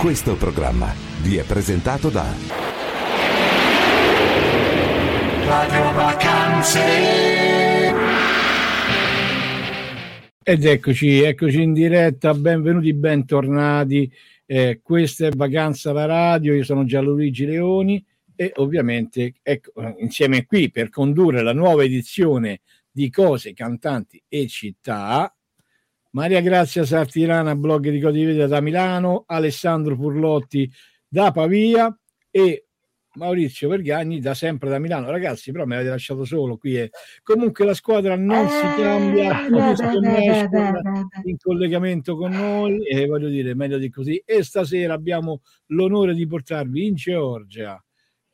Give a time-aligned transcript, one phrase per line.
[0.00, 2.24] Questo programma vi è presentato da
[5.44, 6.80] Radio Vacanze.
[10.42, 14.10] Ed eccoci, eccoci in diretta, benvenuti, bentornati.
[14.46, 18.02] Eh, questa è Vacanza alla radio, io sono Gianluigi Leoni
[18.34, 25.30] e ovviamente ecco, insieme qui per condurre la nuova edizione di Cose, Cantanti e Città
[26.12, 30.70] Maria Grazia Sartirana, blog di Codividea da Milano, Alessandro Purlotti
[31.06, 31.96] da Pavia
[32.30, 32.66] e
[33.14, 35.10] Maurizio Vergagni da sempre da Milano.
[35.10, 36.78] Ragazzi, però mi avete lasciato solo qui.
[36.78, 36.90] E...
[37.22, 39.46] Comunque la squadra non si eh, cambia,
[41.24, 44.20] in collegamento con noi e voglio dire meglio di così.
[44.24, 47.82] E stasera abbiamo l'onore di portarvi in Georgia,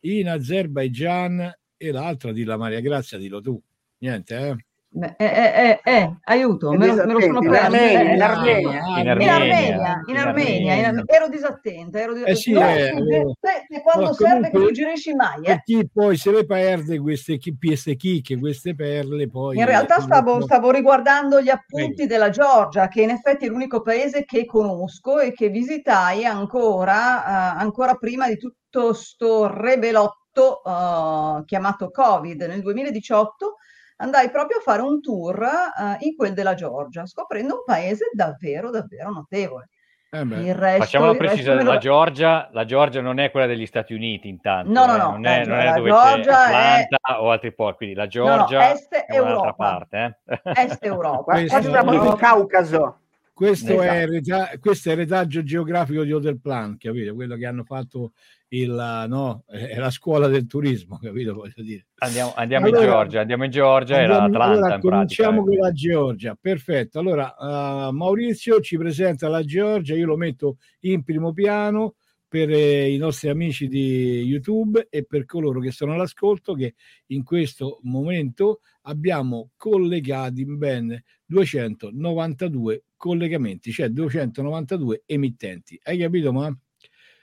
[0.00, 3.60] in Azerbaijan e l'altra di la Maria Grazia, dillo tu.
[3.98, 4.56] Niente, eh?
[4.98, 7.76] Eh, eh, eh, eh, aiuto, me lo, me lo sono perso.
[7.76, 12.30] In, in, Armenia, in, Armenia, in Armenia, in Armenia, ero disattenta, ero disattenta.
[12.30, 15.44] Eh sì, no, eh, te, quando serve che non giresci mai.
[15.44, 15.60] Eh.
[15.64, 19.58] Chi poi se le perde queste, chi, queste chicche, queste perle poi...
[19.58, 22.06] In realtà stavo, stavo riguardando gli appunti eh.
[22.06, 27.60] della Georgia, che in effetti è l'unico paese che conosco e che visitai ancora, uh,
[27.60, 33.56] ancora prima di tutto sto rebelotto uh, chiamato Covid nel 2018
[33.96, 38.70] andai proprio a fare un tour uh, in quel della Georgia, scoprendo un paese davvero,
[38.70, 39.68] davvero notevole.
[40.08, 44.28] Eh resto, Facciamo la precisione, la, Georgia, la Georgia non è quella degli Stati Uniti
[44.28, 44.98] intanto, no, no, eh?
[44.98, 47.12] no, non, è, non è dove c'è Atlanta è...
[47.18, 50.18] o altri posti, quindi la Georgia no, no, est è un'altra parte.
[50.24, 50.40] Eh?
[50.54, 51.32] Est Europa.
[51.32, 53.00] Questo, siamo il Caucaso.
[53.36, 53.90] Questo, esatto.
[53.90, 57.12] è reta- questo è il retaggio geografico di Hotelplan, capito?
[57.12, 58.12] Quello che hanno fatto
[58.48, 61.34] il, no, è la scuola del turismo, capito?
[61.34, 61.88] Voglio dire.
[61.96, 65.60] Andiamo, andiamo allora, in Georgia, andiamo in Georgia andiamo, e l'Atlanta allora, in cominciamo pratica.
[65.60, 66.98] con la Georgia, perfetto.
[66.98, 72.90] Allora, uh, Maurizio ci presenta la Georgia, io lo metto in primo piano per eh,
[72.90, 76.74] i nostri amici di YouTube e per coloro che sono all'ascolto che
[77.08, 85.78] in questo momento abbiamo collegati ben 292 collegamenti, cioè 292 emittenti.
[85.82, 86.56] Hai capito, ma?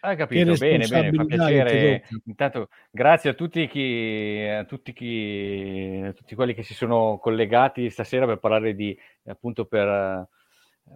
[0.05, 2.03] Hai capito, bene, bene, fa piacere.
[2.25, 7.89] Intanto, grazie a tutti, chi, a, tutti chi, a tutti quelli che si sono collegati
[7.89, 8.97] stasera per parlare di,
[9.27, 10.27] appunto, per,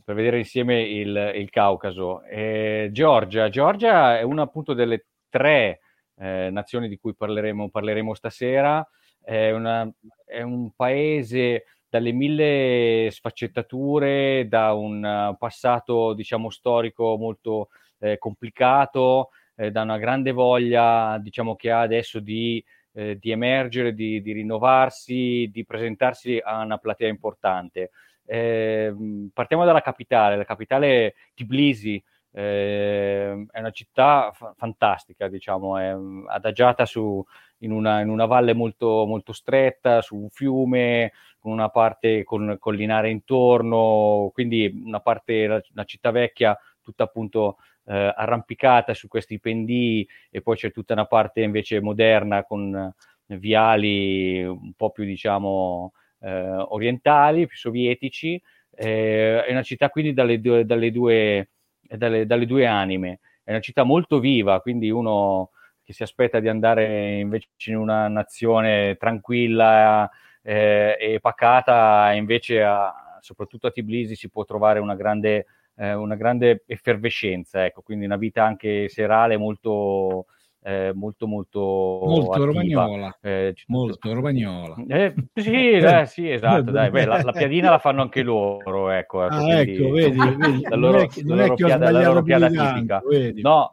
[0.04, 2.22] per vedere insieme il, il Caucaso.
[2.24, 5.80] Eh, Georgia, Georgia è una appunto delle tre
[6.18, 8.86] eh, nazioni di cui parleremo, parleremo stasera.
[9.22, 9.90] È, una,
[10.26, 19.72] è un paese dalle mille sfaccettature, da un passato, diciamo, storico molto eh, complicato, eh,
[19.72, 25.50] da una grande voglia, diciamo, che ha adesso di, eh, di emergere, di, di, rinnovarsi,
[25.52, 27.92] di presentarsi a una platea importante.
[28.26, 32.04] Ehm, partiamo dalla capitale, la capitale Tbilisi,
[32.38, 37.26] eh, è una città fa- fantastica, diciamo, è mm, adagiata su,
[37.60, 42.58] in, una, in, una, valle molto, molto, stretta, su un fiume, con una parte con,
[42.60, 50.08] collinare intorno, quindi una parte, una città vecchia, tutta appunto eh, arrampicata su questi pendii
[50.30, 52.94] e poi c'è tutta una parte invece moderna con
[53.26, 56.30] viali un po' più diciamo eh,
[56.70, 58.40] orientali, più sovietici.
[58.76, 61.50] Eh, è una città quindi dalle due, dalle, due,
[61.96, 65.52] dalle, dalle due anime, è una città molto viva, quindi uno
[65.84, 70.10] che si aspetta di andare invece in una nazione tranquilla
[70.42, 75.46] eh, e pacata, invece a, soprattutto a Tbilisi si può trovare una grande
[75.78, 80.26] eh, una grande effervescenza, ecco, quindi una vita anche serale molto,
[80.68, 81.60] eh, molto, molto,
[82.04, 83.18] molto romagnola.
[83.22, 84.76] Eh, molto romagnola.
[84.86, 86.72] Eh, sì, sì, esatto.
[86.72, 89.24] Dai, beh, la, la, piadina la fanno anche loro, ecco.
[89.24, 93.02] ecco, ah, ecco vedi, vedi, la loro, è, la loro piada, la loro piada tipica.
[93.10, 93.42] Vedi.
[93.42, 93.72] No,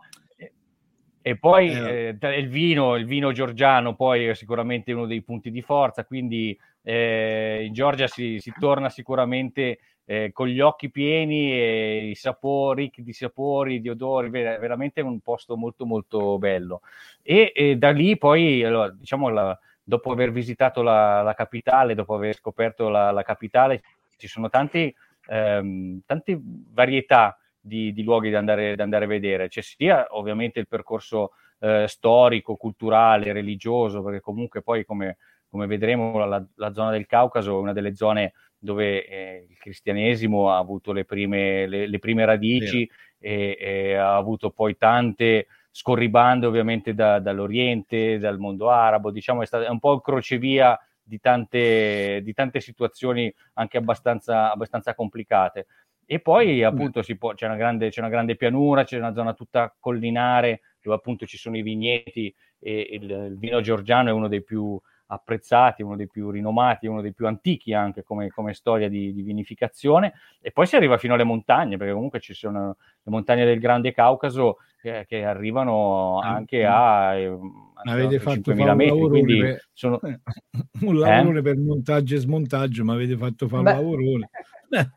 [1.21, 2.17] e poi eh.
[2.17, 6.57] Eh, il, vino, il vino georgiano poi è sicuramente uno dei punti di forza, quindi
[6.81, 12.93] eh, in Georgia si, si torna sicuramente eh, con gli occhi pieni e i sapori,
[12.95, 16.83] di sapori, di odori, ver- veramente un posto molto molto bello.
[17.23, 22.15] E, e da lì poi, allora, diciamo, la, dopo aver visitato la, la, capitale, dopo
[22.15, 23.83] aver scoperto la, la capitale,
[24.17, 24.95] ci sono tanti,
[25.29, 29.49] ehm, tante varietà di, di luoghi da andare, da andare, a vedere.
[29.49, 35.17] C'è sia ovviamente il percorso eh, storico, culturale, religioso, perché comunque poi come,
[35.49, 38.33] come vedremo la, la, zona del Caucaso è una delle zone
[38.65, 44.17] dove eh, il cristianesimo ha avuto le prime, le, le prime radici e, e, ha
[44.17, 49.81] avuto poi tante scorribande ovviamente da, dall'Oriente, dal mondo arabo, diciamo è, stato, è un
[49.81, 55.67] po' il crocevia di tante, di tante situazioni anche abbastanza, abbastanza complicate.
[56.07, 59.75] E poi appunto può, c'è, una grande, c'è, una grande, pianura, c'è una zona tutta
[59.79, 64.43] collinare dove appunto ci sono i vigneti e il, il vino georgiano è uno dei
[64.43, 64.79] più
[65.15, 69.23] apprezzati, uno dei più rinomati, uno dei più antichi anche come, come storia di, di,
[69.23, 70.13] vinificazione.
[70.41, 73.93] E poi si arriva fino alle montagne, perché comunque ci sono le montagne del Grande
[73.93, 77.39] Caucaso che, che arrivano ah, anche a, eh,
[77.85, 79.01] avete fatto 5.000 metri.
[79.09, 79.99] Quindi per, sono...
[80.83, 81.43] un lavoro eh?
[81.43, 84.03] per montaggio e smontaggio, ma avete fatto fare un lavoro.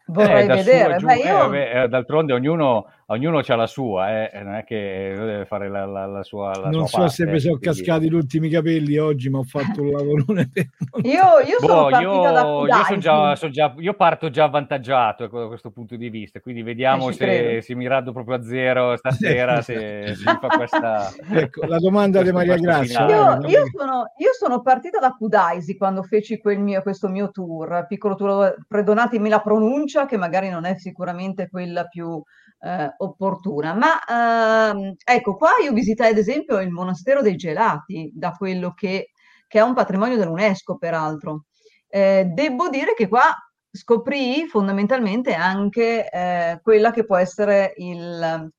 [0.07, 0.97] Vorrei eh, vedere.
[0.97, 1.37] Giù, io...
[1.37, 6.05] vabbè, d'altronde ognuno, ognuno ha la sua, eh, non è che deve fare la, la,
[6.05, 6.51] la sua.
[6.57, 7.79] La non sua so parte, se mi sono quindi...
[7.79, 10.49] cascati gli ultimi capelli oggi, ma ho fatto un lavorone.
[10.51, 10.67] Per...
[11.03, 15.39] io, io sono boh, io, io, son già, son già, io parto già avvantaggiato ecco,
[15.39, 19.61] da questo punto di vista, quindi vediamo se, se, mi rado proprio a zero stasera,
[19.63, 21.11] se, se mi fa questa.
[21.37, 23.05] Ecco, la domanda di Maria Grazia.
[23.07, 27.85] Io, io, sono, io sono partita da Kudaisi quando feci quel mio, questo mio tour,
[27.87, 32.21] piccolo tour, perdonatemi la pronuncia, che magari non è sicuramente quella più
[32.59, 33.73] eh, opportuna.
[33.73, 39.11] Ma ehm, ecco, qua io visitai ad esempio il monastero dei gelati, da quello che,
[39.47, 41.45] che è un patrimonio dell'UNESCO, peraltro.
[41.87, 43.33] Eh, devo dire che qua
[43.71, 48.51] scoprì fondamentalmente anche eh, quella che può essere il,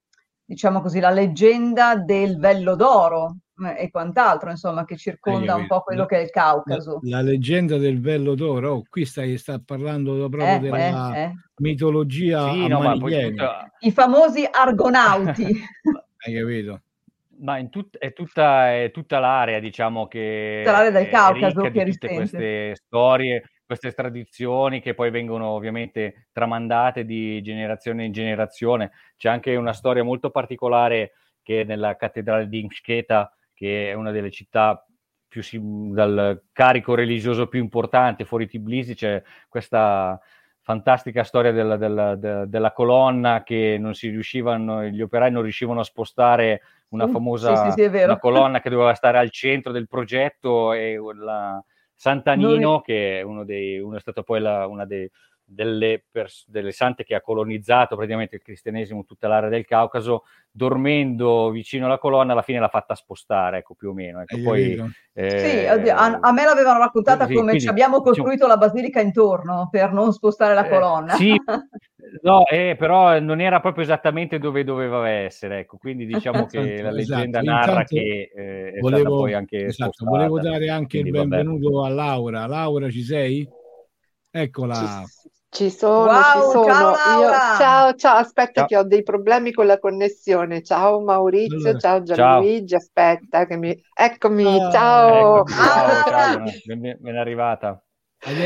[0.44, 3.36] diciamo così, la leggenda del Vello d'Oro,
[3.76, 7.00] e quant'altro, insomma, che circonda un po' quello che è il Caucaso.
[7.02, 11.20] La, la leggenda del vello d'oro, oh, qui stai sta parlando proprio eh, della eh,
[11.22, 11.32] eh.
[11.56, 13.72] mitologia sì, no, tutta...
[13.80, 15.44] I famosi argonauti.
[16.18, 16.82] Hai capito?
[17.40, 21.84] Ma in tut- è, tutta, è, tutta, l'area, diciamo, che tutta l'area del Caucaso che
[21.84, 28.90] di tutte queste storie, queste tradizioni che poi vengono ovviamente tramandate di generazione in generazione.
[29.16, 31.12] C'è anche una storia molto particolare
[31.48, 34.86] che nella cattedrale di Mshketa che è una delle città
[35.26, 35.42] più
[35.92, 40.18] dal carico religioso più importante, fuori Tbilisi c'è questa
[40.60, 45.80] fantastica storia della, della, della, della, colonna che non si riuscivano, gli operai non riuscivano
[45.80, 46.60] a spostare
[46.90, 50.96] una famosa sì, sì, sì, una colonna che doveva stare al centro del progetto e
[51.14, 51.62] la
[51.94, 52.82] Sant'Anino, non...
[52.82, 55.10] che è, uno dei, uno è stato poi la, una dei,
[55.50, 61.50] delle, pers- delle, sante che ha colonizzato praticamente il cristianesimo tutta l'area del Caucaso, dormendo
[61.50, 64.20] vicino alla colonna, alla fine l'ha fatta spostare, ecco più o meno.
[64.20, 64.78] Ecco, poi,
[65.14, 68.52] eh, sì, a, a, me l'avevano raccontata sì, come quindi, ci abbiamo diciamo costruito diciamo,
[68.52, 71.14] la basilica intorno per non spostare la eh, colonna.
[71.14, 71.34] Sì,
[72.22, 76.82] no, eh, però non era proprio esattamente dove doveva essere, ecco, quindi diciamo che esatto,
[76.82, 77.70] la leggenda esatto.
[77.70, 81.90] narra che eh, è volevo, poi anche esatto, volevo dare anche il benvenuto vabbè.
[81.90, 82.46] a Laura.
[82.46, 83.48] Laura, ci sei?
[84.30, 85.04] Eccola.
[85.06, 86.94] Ci, ci sono, wow, ci sono.
[86.94, 88.66] Ciao, Io, ciao, ciao, aspetta ciao.
[88.66, 90.62] che ho dei problemi con la connessione.
[90.62, 92.78] Ciao Maurizio, allora, ciao Gianluigi, ciao.
[92.78, 93.82] aspetta che mi...
[93.94, 95.38] Eccomi, ah, ciao.
[95.40, 96.42] Ecco, ciao, ciao.
[96.64, 97.82] Ben, ben arrivata.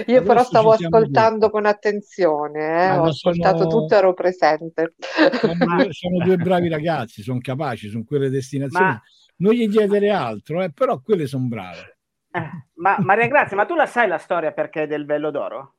[0.07, 2.91] Io però stavo ascoltando con attenzione, eh?
[2.99, 3.71] ho ascoltato sono...
[3.71, 4.95] tutto, ero presente.
[5.33, 5.55] Sono,
[5.91, 8.85] sono, due bravi ragazzi, sono capaci, sono quelle destinazioni.
[8.85, 9.03] Ma...
[9.37, 11.99] Non gli chiedere altro, eh, però quelle sono brave.
[12.31, 15.77] Eh, ma Maria Grazia, ma tu la sai la storia perché del Vello d'Oro?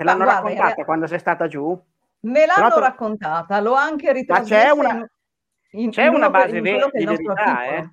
[0.00, 1.78] Te l'hanno guarda, raccontata quando sei stata giù?
[2.20, 2.80] Me l'hanno tu...
[2.80, 4.54] raccontata, l'ho anche ritrasmessa.
[4.56, 5.10] Ma c'è una,
[5.72, 7.90] in, c'è in una base ver- di verità, eh?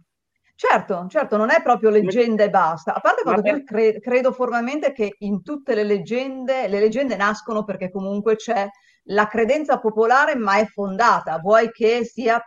[0.56, 2.94] Certo, certo, non è proprio leggenda e basta.
[2.94, 3.64] A parte quando per...
[3.66, 8.66] cre- credo formalmente che in tutte le leggende, le leggende nascono perché comunque c'è
[9.10, 12.42] la credenza popolare, ma è fondata, vuoi che sia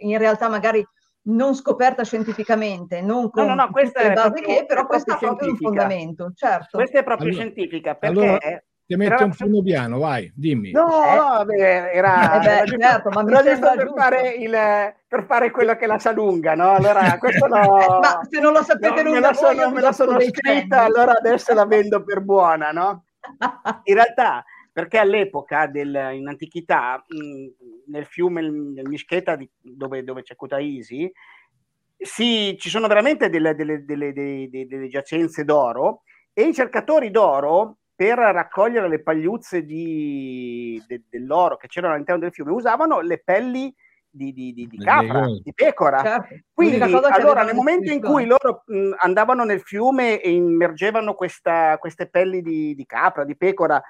[0.00, 0.86] in realtà magari
[1.28, 5.18] non scoperta scientificamente, non con no, no, no, questa è proprio, che, però questa ha
[5.18, 6.76] proprio un fondamento, certo.
[6.76, 8.18] Questa è proprio allora, scientifica, perché...
[8.18, 10.70] Allora, ti metto un primo piano, vai, dimmi.
[10.70, 11.16] No, eh?
[11.16, 14.56] no, beh, era, eh beh, certo, ma mi giusto per fare, il,
[15.08, 16.70] per fare quello che la sa lunga, no?
[16.70, 17.98] Allora, questo no...
[18.00, 21.16] ma se non lo sapete no, lunga, me la sono, me la sono scritta, allora
[21.18, 23.04] adesso la vendo per buona, no?
[23.84, 30.22] In realtà, perché all'epoca, del, in antichità, mh, nel fiume, nel Mischeta, di, dove, dove
[30.22, 31.10] c'è Kutaisi,
[31.96, 36.02] sì, ci sono veramente delle, delle, delle, delle, giacenze d'oro
[36.32, 42.32] e i cercatori d'oro per raccogliere le pagliuzze di, de, dell'oro che c'erano all'interno del
[42.32, 43.74] fiume usavano le pelli
[44.16, 46.02] di, di, di, di capra, di pecora.
[46.02, 46.34] Certo.
[46.52, 52.08] Quindi allora nel momento in cui loro mh, andavano nel fiume e immergevano questa, queste
[52.08, 53.82] pelli di, capra, di pecora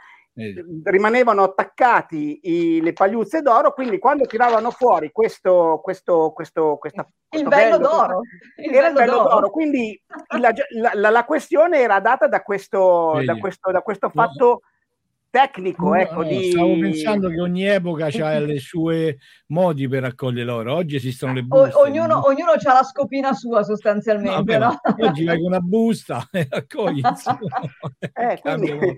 [0.85, 7.49] rimanevano attaccati i, le pagliuzze d'oro, quindi quando tiravano fuori questo, questo, questo, questa, il
[7.49, 8.21] bello, d'oro,
[8.57, 9.29] il era bello il bello d'oro.
[9.31, 9.51] d'oro.
[9.51, 9.99] Quindi
[10.39, 10.53] la,
[10.93, 14.61] la, la, questione era data da questo, da questo, da questo fatto
[15.37, 15.89] tecnico.
[15.89, 16.51] No, ecco, no, di...
[16.51, 20.75] Stavo pensando che ogni epoca ha le sue modi per raccogliere l'oro.
[20.75, 21.75] Oggi esistono le buste.
[21.75, 22.27] O, ognuno, no?
[22.27, 24.57] ognuno ha la scopina sua sostanzialmente.
[24.57, 27.03] No, oggi vai con una busta e raccogli.
[28.01, 28.71] eh, quindi...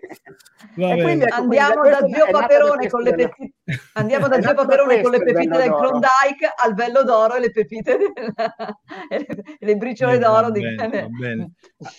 [0.74, 3.54] quindi, ecco, Andiamo da zio Paperone con le, petit,
[3.94, 7.96] Andiamo da Gio Paperone con le pepite del Klondike al Vello d'Oro e le pepite
[7.96, 8.12] del,
[9.08, 11.52] e le, le briciole eh, d'oro di, bene, bene.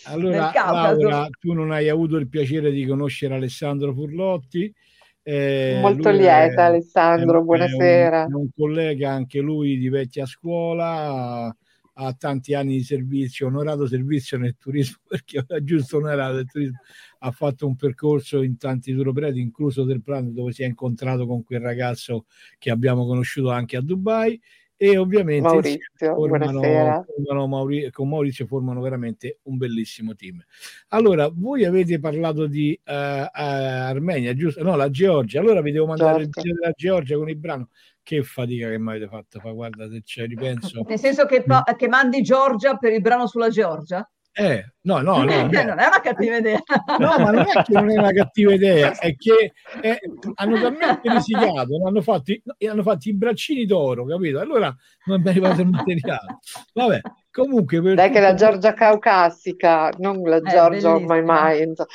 [0.05, 3.93] Allora, Laura, tu non hai avuto il piacere di conoscere Alessandro
[4.29, 4.74] Furlotti.
[5.21, 8.24] Eh, Molto lieta, è, Alessandro, è, buonasera.
[8.24, 11.55] È un, è un collega anche lui di vecchia scuola
[12.01, 16.79] ha tanti anni di servizio, onorato servizio nel turismo, perché è giusto onorato nel turismo,
[17.19, 21.27] ha fatto un percorso in tanti tour operati, incluso del plano dove si è incontrato
[21.27, 22.25] con quel ragazzo
[22.57, 24.39] che abbiamo conosciuto anche a Dubai
[24.81, 30.41] e ovviamente Maurizio, formano, formano Mauri- con Maurizio formano veramente un bellissimo team.
[30.89, 34.63] Allora, voi avete parlato di uh, uh, Armenia, giusto?
[34.63, 35.41] No, la Georgia.
[35.41, 36.39] Allora vi devo mandare certo.
[36.39, 37.69] il video della Georgia con il brano
[38.01, 41.75] che fatica che mi avete fatto fa guarda se ci ripenso nel senso che, mm.
[41.77, 45.41] che mandi Giorgia per il brano sulla Georgia eh, no, no, no, no.
[45.43, 46.62] non è una cattiva idea.
[47.00, 49.98] No, ma non è che non è una cattiva idea, è che è,
[50.36, 52.33] hanno talmente risicato, hanno fatto,
[52.69, 54.39] hanno fatto i braccini d'oro, capito?
[54.39, 54.74] Allora
[55.05, 56.38] non è arrivato il materiale.
[56.74, 57.81] Vabbè, comunque...
[57.81, 58.19] Per Dai tutto...
[58.19, 61.86] che la Giorgia caucasica, non la Giorgia of my mind.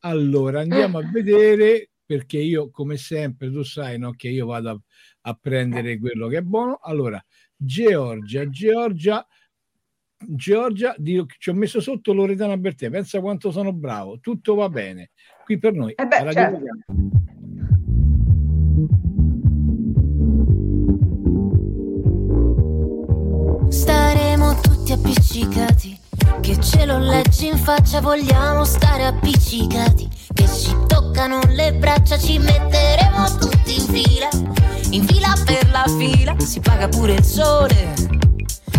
[0.00, 4.78] allora, andiamo a vedere perché io, come sempre, tu sai no, che io vado a,
[5.22, 6.78] a prendere quello che è buono.
[6.82, 7.22] Allora,
[7.56, 9.26] Georgia, Georgia,
[10.18, 15.10] Georgia, Dio, ci ho messo sotto Loredana Bertè, pensa quanto sono bravo, tutto va bene.
[15.44, 15.92] Qui per noi.
[15.92, 16.60] Eh beh, certo.
[23.68, 25.98] Staremo tutti appiccicati,
[26.40, 32.38] che ce lo leggi in faccia, vogliamo stare appiccicati che ci toccano le braccia ci
[32.38, 34.28] metteremo tutti in fila,
[34.90, 38.33] in fila per la fila, si paga pure il sole.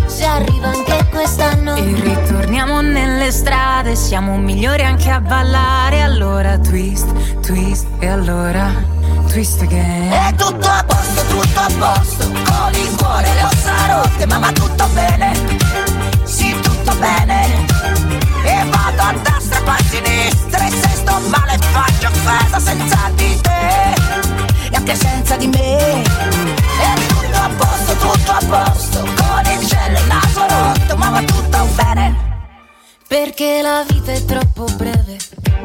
[0.07, 1.75] Se arriva anche quest'anno.
[1.75, 8.71] E ritorniamo nelle strade, siamo migliori anche a ballare, allora twist, twist e allora
[9.27, 10.11] twist again.
[10.11, 14.51] È tutto a posto, tutto a posto, con il cuore le ossa rotte, ma va
[14.51, 15.33] tutto bene,
[16.23, 17.65] sì tutto bene.
[18.43, 23.39] E vado a destra, poi a sinistra, e se sto male faccio festa senza di
[23.41, 23.93] te?
[24.71, 26.01] E anche senza di me.
[26.01, 31.21] È tutto a posto, tutto a posto con il cielo il naso rotto ma va
[31.21, 32.15] tutto bene
[33.07, 35.17] perché la vita è troppo breve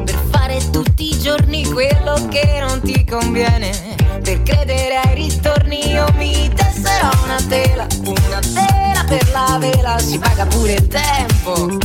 [0.05, 3.71] per fare tutti i giorni quello che non ti conviene
[4.21, 10.19] per credere ai ritorni io mi tesserò una tela una tela per la vela si
[10.19, 11.79] paga pure il tempo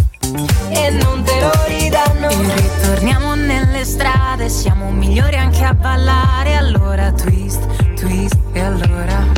[0.69, 2.29] e non te lo ridanno.
[2.29, 6.57] E ritorniamo nelle strade, siamo migliori anche a ballare.
[6.57, 9.36] Allora twist, twist e allora.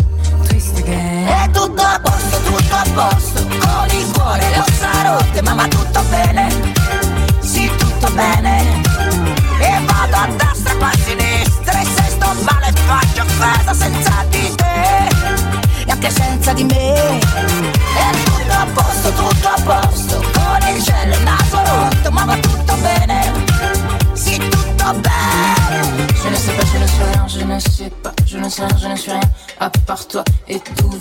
[1.29, 5.69] È tutto a posto, tutto a posto, con il cuore le ossa rotte, ma va
[5.69, 6.49] tutto bene.
[7.41, 8.81] Sì, tutto bene.
[9.59, 14.55] E vado a destra, poi a sinistra, e se sto male faccio festa senza di
[14.55, 15.09] te
[15.87, 18.38] e anche senza di me.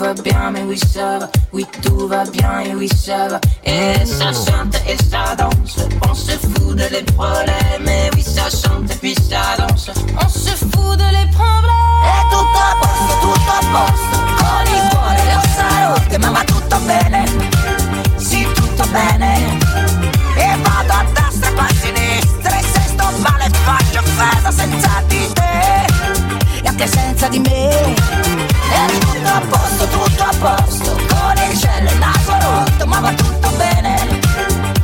[0.08, 3.40] Va bien, mais oui, ça va, oui, tout va bien, et oui, ça va.
[3.66, 8.44] Et ça chante et ça danse, on se fout de les problèmes, et oui, ça
[8.50, 11.76] chante et puis ça danse, on se fout de les problèmes.
[12.04, 16.44] È tutto a posto, tutto a posto, con il cuore le ossa rotte, ma va
[16.44, 17.26] tutto bene,
[18.16, 19.58] sì, tutto bene.
[20.38, 25.32] E vado a destra e a sinistra, e se sto male faccio festa senza di
[25.34, 25.86] te
[26.64, 28.37] e anche senza di me.
[28.78, 33.12] È tutto a posto, tutto a posto, con il cielo e naso rotto, ma va
[33.14, 34.20] tutto bene,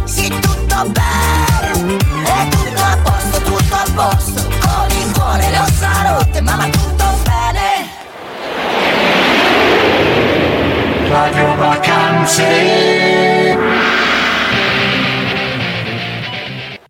[0.05, 1.97] sì tutto bene.
[2.23, 6.55] È tutto a posto, tutto a posto, con il cuore e le ossa rotte, ma
[6.55, 7.91] va tutto bene.
[11.07, 13.22] Radio Vacanze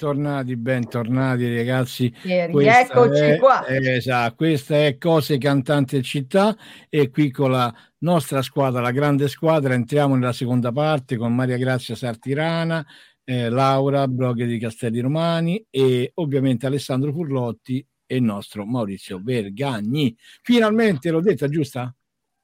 [0.04, 2.14] bentornati, bentornati ragazzi.
[2.24, 3.66] Eccoci è, qua.
[3.68, 6.56] Esatto, questa è Cose Cantanti e Città
[6.90, 11.56] e qui con la nostra squadra, la grande squadra, entriamo nella seconda parte con Maria
[11.56, 12.86] Grazia Sartirana,
[13.24, 20.14] eh, Laura, blog di Castelli Romani e ovviamente Alessandro Furlotti e il nostro Maurizio Vergagni.
[20.42, 21.96] Finalmente l'ho detta, giusta?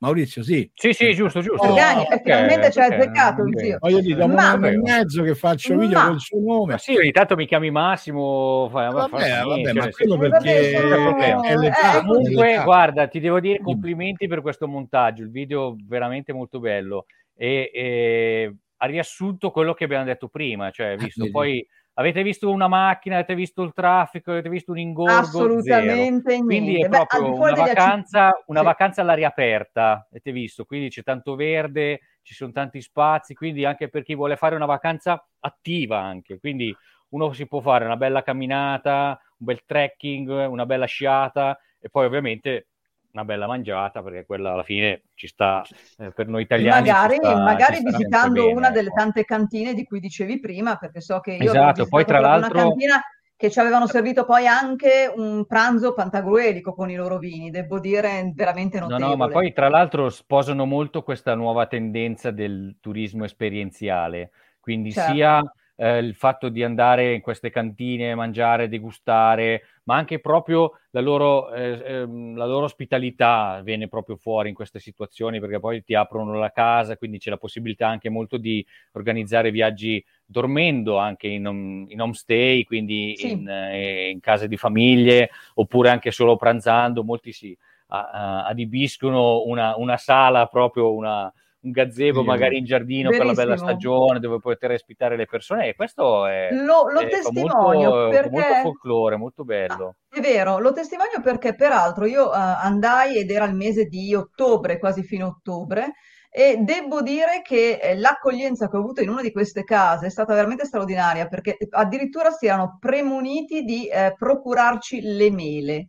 [0.02, 0.70] Maurizio, sì.
[0.74, 1.68] Sì, sì, giusto, giusto.
[1.68, 3.66] Oh, okay, finalmente ci hai beccato, okay.
[3.66, 3.78] zio.
[3.80, 6.40] Voglio dire, dopo ma, un anno e mezzo che faccio ma, video con il suo
[6.40, 6.72] nome.
[6.72, 8.70] Ma sì, ogni tanto mi chiami Massimo.
[8.72, 10.72] Fai, vabbè, vabbè, vabbè ma quello perché...
[10.72, 16.32] È l'età, eh, comunque, guarda, ti devo dire complimenti per questo montaggio, il video veramente
[16.32, 17.06] molto bello.
[17.36, 21.66] E, e ha riassunto quello che abbiamo detto prima, cioè, visto, ah, poi
[22.00, 25.18] avete visto una macchina, avete visto il traffico, avete visto un ingorgo?
[25.18, 26.46] Assolutamente zero.
[26.46, 28.66] Quindi è proprio Beh, una, vacanza, una sì.
[28.66, 30.64] vacanza all'aria aperta, avete visto?
[30.64, 34.66] Quindi c'è tanto verde, ci sono tanti spazi, quindi anche per chi vuole fare una
[34.66, 36.40] vacanza attiva anche.
[36.40, 36.74] Quindi
[37.10, 42.06] uno si può fare una bella camminata, un bel trekking, una bella sciata e poi
[42.06, 42.68] ovviamente
[43.12, 45.64] una bella mangiata perché quella alla fine ci sta
[45.98, 46.88] eh, per noi italiani.
[46.88, 48.76] Magari, sta, magari visitando bene, una ecco.
[48.76, 52.52] delle tante cantine di cui dicevi prima, perché so che io esatto, poi tra l'altro
[52.52, 53.02] una cantina
[53.36, 58.32] che ci avevano servito poi anche un pranzo pantagruelico con i loro vini, devo dire
[58.36, 59.04] veramente notevole.
[59.06, 64.92] No, no, ma poi tra l'altro sposano molto questa nuova tendenza del turismo esperienziale, quindi
[64.92, 65.14] certo.
[65.14, 71.00] sia eh, il fatto di andare in queste cantine, mangiare, degustare, ma anche proprio la
[71.00, 75.96] loro, eh, ehm, la loro, ospitalità viene proprio fuori in queste situazioni perché poi ti
[75.96, 81.86] aprono la casa, quindi c'è la possibilità anche molto di organizzare viaggi dormendo anche in,
[81.88, 83.32] in homestay, quindi sì.
[83.32, 87.58] in, eh, in, case di famiglie, oppure anche solo pranzando, molti si
[87.92, 93.34] adibiscono una, una sala proprio una un gazebo sì, magari in giardino verissimo.
[93.34, 97.10] per la bella stagione dove poter ospitare le persone e questo è, lo, lo è
[97.10, 98.30] testimonio molto, perché...
[98.30, 99.96] molto folklore, molto bello.
[100.10, 104.16] Ah, è vero, lo testimonio perché peraltro io uh, andai ed era il mese di
[104.16, 105.94] ottobre, quasi fine ottobre,
[106.32, 110.10] e devo dire che eh, l'accoglienza che ho avuto in una di queste case è
[110.10, 115.86] stata veramente straordinaria perché addirittura si erano premuniti di eh, procurarci le mele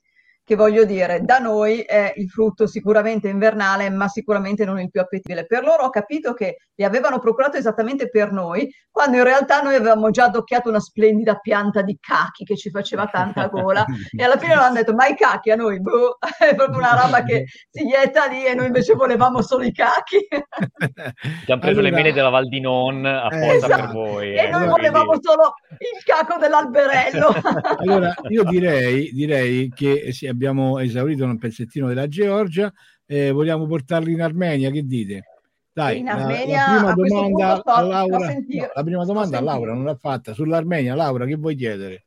[0.51, 5.01] che voglio dire, da noi è il frutto sicuramente invernale, ma sicuramente non il più
[5.01, 5.47] appetibile.
[5.47, 9.77] Per loro ho capito che li avevano procurato esattamente per noi, quando in realtà noi
[9.77, 14.39] avevamo già addocchiato una splendida pianta di cachi che ci faceva tanta gola e alla
[14.39, 17.85] fine hanno detto, ma i cachi a noi, boh, è proprio una roba che si
[17.85, 20.19] ietta lì e noi invece volevamo solo i cachi.
[20.27, 23.75] Ti hanno preso allora, le mele della Val di Non apposta esatto.
[23.77, 24.35] per voi.
[24.35, 27.29] E eh, noi volevamo solo il caco dell'alberello.
[27.79, 32.73] allora, io direi, direi che si abbiamo esaurito un pezzettino della Georgia,
[33.05, 35.25] eh, vogliamo portarli in Armenia, che dite?
[35.71, 39.75] Dai, in Armenia, la, la prima domanda a Laura, no, la prima domanda a Laura
[39.75, 42.07] non l'ha fatta, sull'Armenia, Laura, che vuoi chiedere?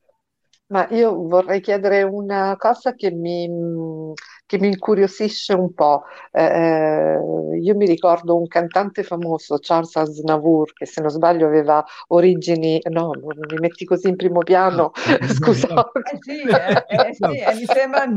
[0.67, 3.47] Ma io vorrei chiedere una cosa che mi,
[4.45, 6.03] che mi incuriosisce un po'.
[6.31, 7.17] Eh, eh,
[7.59, 13.11] io mi ricordo un cantante famoso, Charles Aznavour, che se non sbaglio aveva origini, no,
[13.13, 14.91] mi metti così in primo piano,
[15.29, 15.91] scusa.
[15.93, 18.05] Eh sì, eh, eh sì eh, mi sembra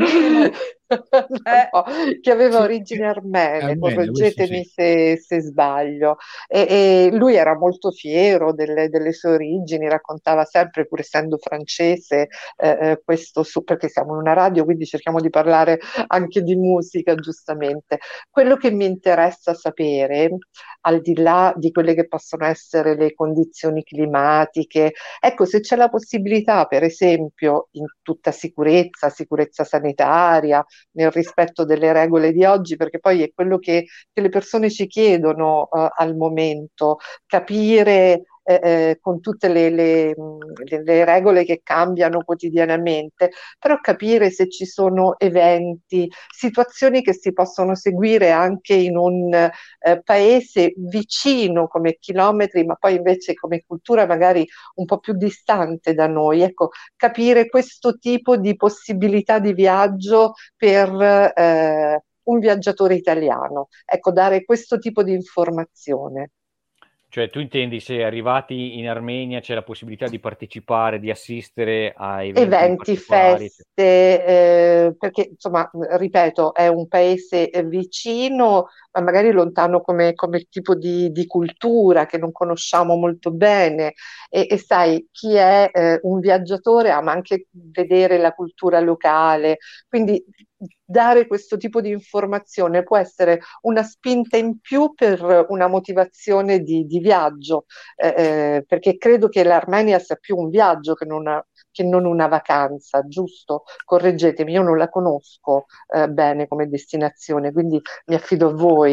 [0.88, 1.84] no,
[2.20, 4.72] che aveva origini armene, correggetemi sì.
[4.74, 6.16] se, se, sbaglio.
[6.48, 12.28] E, e, lui era molto fiero delle, delle, sue origini, raccontava sempre, pur essendo francese,
[12.56, 15.80] eh, questo su, perché siamo in una radio, quindi cerchiamo di parlare
[16.16, 17.98] anche di musica, giustamente.
[18.30, 20.30] Quello che mi interessa sapere,
[20.82, 25.88] al di là di quelle che possono essere le condizioni climatiche, ecco, se c'è la
[25.88, 32.98] possibilità, per esempio, in tutta sicurezza, sicurezza sanitaria, nel rispetto delle regole di oggi, perché
[32.98, 38.98] poi è quello che, che le persone ci chiedono uh, al momento, capire eh, eh,
[39.00, 40.14] con tutte le, le,
[40.64, 47.74] le, regole che cambiano quotidianamente, però capire se ci sono eventi, situazioni che si possono
[47.74, 54.46] seguire anche in un eh, paese vicino come chilometri, ma poi invece come cultura magari
[54.76, 56.42] un po' più distante da noi.
[56.42, 60.88] Ecco, capire questo tipo di possibilità di viaggio per
[61.34, 63.68] eh, un viaggiatore italiano.
[63.84, 66.30] Ecco, dare questo tipo di informazione.
[67.08, 72.22] Cioè, tu intendi se arrivati in Armenia c'è la possibilità di partecipare, di assistere a
[72.22, 78.66] eventi, eventi feste, eh, perché insomma, ripeto, è un paese vicino,
[78.96, 83.94] ma magari lontano come, come tipo di, di, cultura che non conosciamo molto bene.
[84.30, 90.24] E, e sai, chi è eh, un viaggiatore ama anche vedere la cultura locale, quindi
[90.84, 96.86] dare questo tipo di informazione può essere una spinta in più per una motivazione di,
[96.86, 101.46] di viaggio, eh, eh, perché credo che l'Armenia sia più un viaggio che non, una,
[101.70, 103.64] che non una vacanza, giusto?
[103.84, 108.85] Correggetemi, io non la conosco eh, bene come destinazione, quindi mi affido a voi.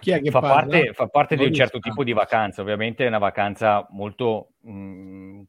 [0.00, 3.08] Chi è che fa, parte, fa parte di un certo tipo di vacanza, ovviamente è
[3.08, 4.52] una vacanza molto...
[4.62, 5.40] Mh, mm,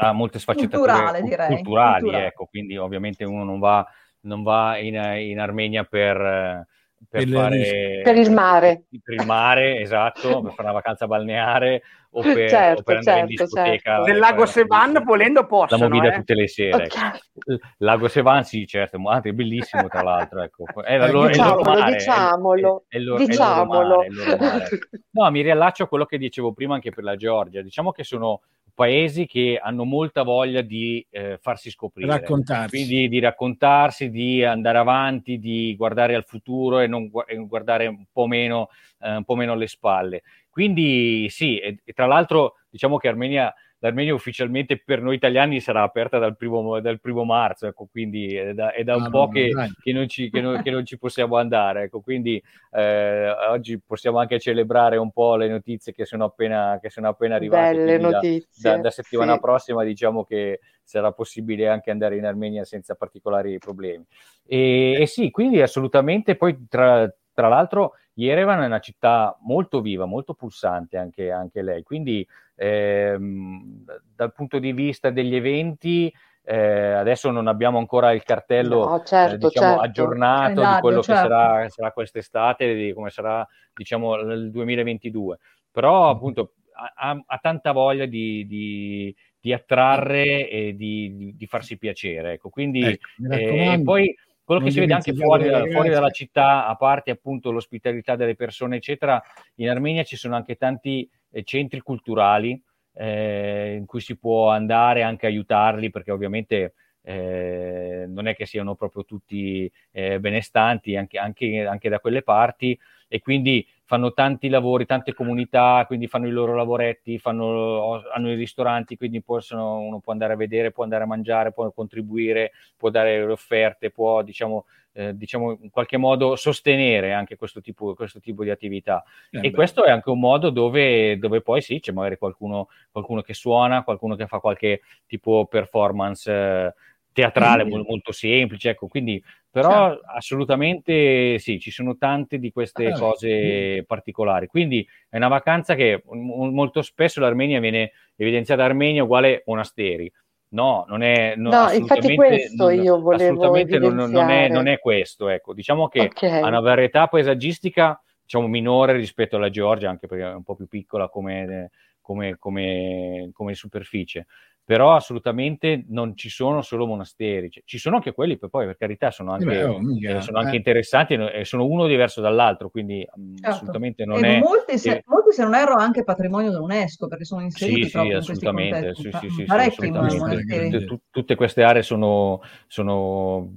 [0.00, 1.48] ha molte sfaccettature culturale, direi.
[1.48, 2.26] culturali, culturale.
[2.26, 3.86] ecco, quindi ovviamente uno non va,
[4.20, 6.66] non va in, in Armenia per,
[7.08, 8.84] per, fare, per il mare.
[9.02, 13.18] Per il mare, esatto, per fare una vacanza balneare o per, certo, o per andare
[13.18, 13.90] certo, in discoteca.
[13.90, 14.06] Certo.
[14.06, 15.82] Nel lago Sevan, volendo, possono.
[15.82, 16.16] La movida eh?
[16.16, 16.84] tutte le sere.
[16.84, 17.58] Okay.
[17.78, 20.42] Lago Sevan, sì, certo, è bellissimo tra l'altro.
[20.42, 20.64] Ecco.
[20.82, 24.04] È, la loro, diciamolo, è mare, diciamolo, è, è, loro, diciamolo.
[24.38, 24.68] Mare,
[25.10, 27.60] no, mi riallaccio a quello che dicevo prima anche per la Georgia.
[27.60, 28.40] Diciamo che sono
[28.76, 32.68] paesi che hanno molta voglia di eh, farsi scoprire, raccontarsi.
[32.68, 38.04] quindi di raccontarsi, di andare avanti, di guardare al futuro e non e guardare un
[38.12, 38.68] po' meno,
[39.00, 40.22] eh, un po' meno alle spalle.
[40.50, 45.82] Quindi sì, e, e tra l'altro diciamo che Armenia l'Armenia ufficialmente per noi italiani sarà
[45.82, 49.28] aperta dal primo, dal primo marzo, ecco, quindi è da, è da un ah, po'
[49.28, 53.78] che, che, non ci, che, non, che, non ci, possiamo andare, ecco, quindi eh, oggi
[53.78, 57.76] possiamo anche celebrare un po' le notizie che sono appena, sono appena arrivate.
[57.76, 58.70] Belle notizie.
[58.70, 59.40] Da, da settimana sì.
[59.40, 64.04] prossima diciamo che sarà possibile anche andare in Armenia senza particolari problemi.
[64.46, 70.06] E, e sì, quindi assolutamente poi tra, tra l'altro Yerevan è una città molto viva,
[70.06, 76.12] molto pulsante anche, anche lei, quindi ehm, dal punto di vista degli eventi
[76.48, 79.82] eh, adesso non abbiamo ancora il cartello no, certo, eh, diciamo, certo.
[79.82, 81.22] aggiornato esatto, di quello certo.
[81.22, 85.38] che sarà, sarà quest'estate, di come sarà diciamo, il 2022,
[85.70, 86.52] però appunto
[86.94, 92.34] ha, ha tanta voglia di, di, di attrarre e di, di, farsi piacere.
[92.34, 92.48] Ecco.
[92.48, 94.14] Quindi, ecco, eh, poi
[94.46, 98.76] quello che si vede anche fuori, fuori, dalla città, a parte appunto l'ospitalità delle persone,
[98.76, 99.20] eccetera,
[99.56, 102.62] in Armenia ci sono anche tanti eh, centri culturali
[102.94, 108.76] eh, in cui si può andare anche aiutarli, perché ovviamente eh, non è che siano
[108.76, 112.78] proprio tutti eh, benestanti anche, anche, anche da quelle parti,
[113.08, 118.34] e quindi fanno tanti lavori, tante comunità, quindi fanno i loro lavoretti, fanno, hanno i
[118.34, 122.90] ristoranti, quindi possono, uno può andare a vedere, può andare a mangiare, può contribuire, può
[122.90, 128.18] dare le offerte, può diciamo, eh, diciamo in qualche modo sostenere anche questo tipo, questo
[128.18, 129.04] tipo di attività.
[129.30, 129.50] Eh e beh.
[129.52, 133.84] questo è anche un modo dove, dove poi sì, c'è magari qualcuno, qualcuno, che suona,
[133.84, 136.28] qualcuno che fa qualche tipo performance.
[136.32, 136.74] Eh,
[137.16, 137.80] teatrale mm.
[137.86, 140.04] molto semplice, ecco, quindi però certo.
[140.14, 143.84] assolutamente sì, ci sono tante di queste ah, cose mm.
[143.86, 144.48] particolari.
[144.48, 150.12] Quindi è una vacanza che m- molto spesso l'Armenia viene evidenziata Armenia uguale monasteri.
[150.48, 154.78] No, non è no, no infatti questo io volevo assolutamente non, non, è, non, è,
[154.78, 155.54] questo, ecco.
[155.54, 156.42] Diciamo che okay.
[156.42, 160.68] ha una varietà paesaggistica diciamo minore rispetto alla Georgia, anche perché è un po' più
[160.68, 161.70] piccola come,
[162.02, 164.26] come, come, come superficie
[164.66, 169.12] però assolutamente non ci sono solo monasteri, cioè, ci sono anche quelli, poi per carità
[169.12, 170.56] sono anche, Beh, oh, mica, sono anche eh.
[170.56, 173.48] interessanti e sono uno diverso dall'altro, quindi mm, certo.
[173.48, 174.40] assolutamente non e è...
[174.40, 178.30] Molti se, molti, se non erro, anche patrimonio dell'UNESCO, perché sono inseriti sì, proprio sì,
[178.32, 180.84] assolutamente, sì, sì, sì, assolutamente.
[180.84, 183.52] Tutte, tutte queste aree sono, sono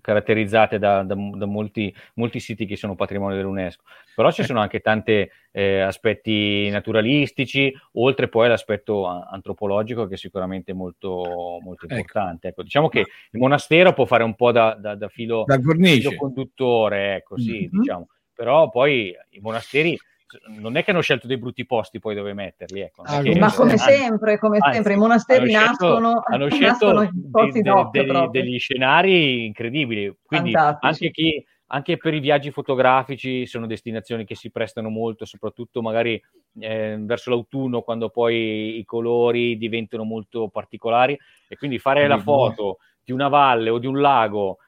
[0.00, 3.82] caratterizzate da, da, da molti, molti, siti che sono patrimonio dell'UNESCO,
[4.16, 10.72] però ci sono anche tanti eh, aspetti naturalistici, oltre poi all'aspetto antropologico che sicuramente sicuramente
[10.72, 11.94] molto, molto ecco.
[11.94, 12.48] importante.
[12.48, 12.62] Ecco.
[12.62, 17.16] diciamo che il monastero può fare un po' da, da, da filo, da filo conduttore,
[17.16, 17.80] ecco, sì, mm-hmm.
[17.80, 18.08] diciamo.
[18.34, 19.96] però poi i monasteri
[20.48, 23.78] non è che hanno scelto dei brutti posti poi dove metterli, ecco, ah, ma come
[23.78, 28.28] sempre, come anzi, sempre, i monasteri hanno scelto, nascono, hanno scelto nascono de, de, de,
[28.32, 30.86] degli scenari incredibili, quindi Fantastici.
[30.86, 36.22] anche chi anche per i viaggi fotografici sono destinazioni che si prestano molto, soprattutto magari
[36.60, 41.18] eh, verso l'autunno quando poi i colori diventano molto particolari.
[41.48, 44.58] E quindi fare la foto di una valle o di un lago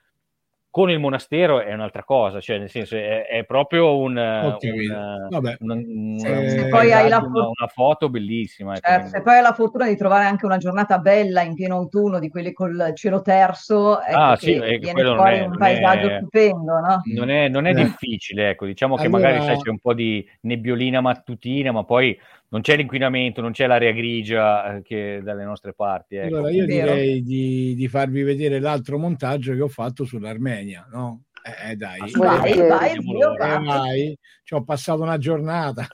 [0.77, 5.57] con il monastero è un'altra cosa, cioè nel senso è, è proprio un, un, Vabbè.
[5.61, 8.75] un, un se, se poi hai la una, una, foto bellissima.
[8.75, 11.77] Ecco, certo, se poi hai la fortuna di trovare anche una giornata bella in pieno
[11.77, 16.17] autunno, di quelle col cielo terso, ecco ah, sì, viene fuori è, un paesaggio è,
[16.19, 16.79] stupendo.
[16.79, 17.01] No?
[17.15, 17.75] Non è, non è eh.
[17.83, 19.09] difficile, ecco, diciamo allora...
[19.09, 22.15] che magari sai, c'è un po' di nebbiolina mattutina, ma poi
[22.49, 26.17] non c'è l'inquinamento, non c'è l'aria grigia eh, che dalle nostre parti.
[26.17, 26.37] Ecco.
[26.37, 31.23] Allora io direi di, di, farvi vedere l'altro montaggio che ho fatto sull'Armenia, no?
[31.43, 34.19] Eh, eh dai, vai, vai, vai, eh, vai.
[34.43, 35.87] Ci ho passato una giornata.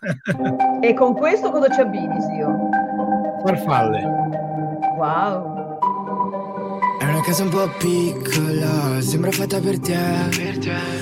[0.80, 2.68] e con questo cosa ci abbini, zio?
[3.44, 4.02] Farfalle.
[4.96, 5.78] Wow.
[6.98, 10.28] È una casa un po' piccola, sembra fatta per te.
[10.36, 11.01] per te.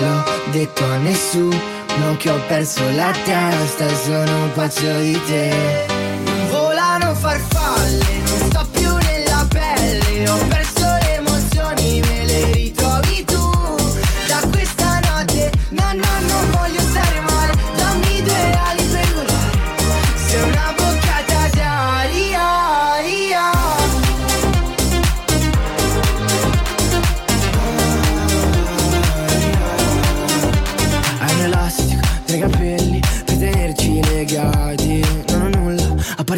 [0.00, 5.86] l'ho detto a nessuno che ho perso la testa Sono un pazzo di te.
[6.50, 10.69] Volano farfalle, non sto più nella pelle Ho perso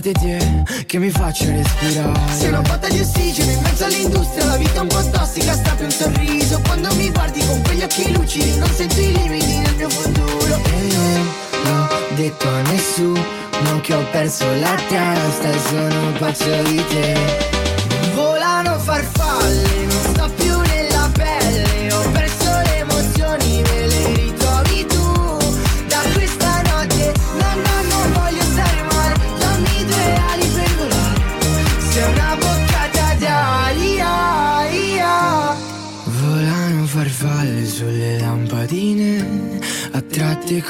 [0.03, 2.21] parte te che mi faccia respirare.
[2.37, 5.75] Sei una botta di ossigeno in mezzo all'industria, la vita è un po' tossica, sta
[5.75, 6.61] per un sorriso.
[6.65, 10.61] Quando mi guardi con quegli occhi lucidi, non sento i limiti nel mio futuro.
[10.65, 11.31] E non
[11.65, 17.17] l'ho detto a nessuno che ho perso la testa e sono pazzo di te.
[18.15, 19.82] Volano farfalle,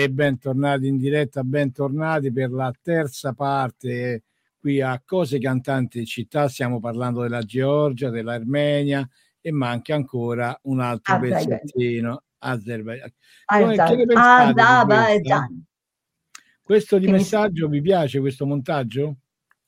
[0.00, 4.22] E bentornati in diretta, bentornati per la terza parte
[4.58, 6.48] qui a Cose Cantanti Città.
[6.48, 9.06] Stiamo parlando della Georgia, dell'Armenia
[9.42, 11.48] e manca ancora un altro Azerbaijan.
[11.48, 12.22] pezzettino.
[12.38, 13.12] Azerbaijan.
[14.14, 15.66] Azerbaijan.
[16.62, 19.16] Questo di messaggio vi piace questo montaggio?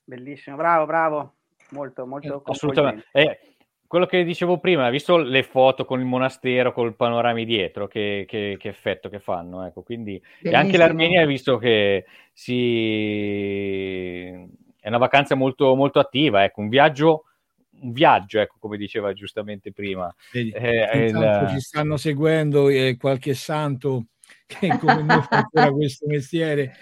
[0.02, 1.34] Bellissimo, bravo, bravo.
[1.72, 3.04] Molto, molto Assolutamente.
[3.12, 3.51] Eh,
[3.92, 8.56] quello che dicevo prima, visto le foto con il monastero, col panorami dietro, che, che-
[8.58, 9.66] che effetto che fanno.
[9.66, 10.18] Ecco, quindi...
[10.40, 14.30] E anche l'Armenia, visto che si...
[14.80, 17.24] è una vacanza molto, molto attiva, ecco, un viaggio,
[17.82, 20.10] un viaggio, ecco, come diceva giustamente prima.
[20.32, 24.06] Vedi, Eh, il- intanto ci stanno seguendo eh, qualche santo
[24.46, 26.76] che come me fa ancora questo mestiere.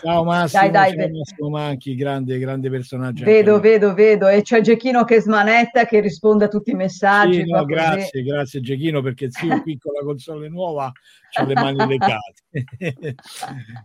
[0.00, 3.24] Ciao Massimo, Dai, dai, ciao Massimo Manchi, grande, grande personaggio.
[3.24, 4.26] Vedo, vedo, vedo.
[4.26, 7.34] E c'è Gechino che smanetta, che risponde a tutti i messaggi.
[7.44, 7.72] Sì, no, fa così.
[7.72, 10.90] grazie, grazie Gechino perché zio qui con la console nuova
[11.36, 12.34] ho le mani legate.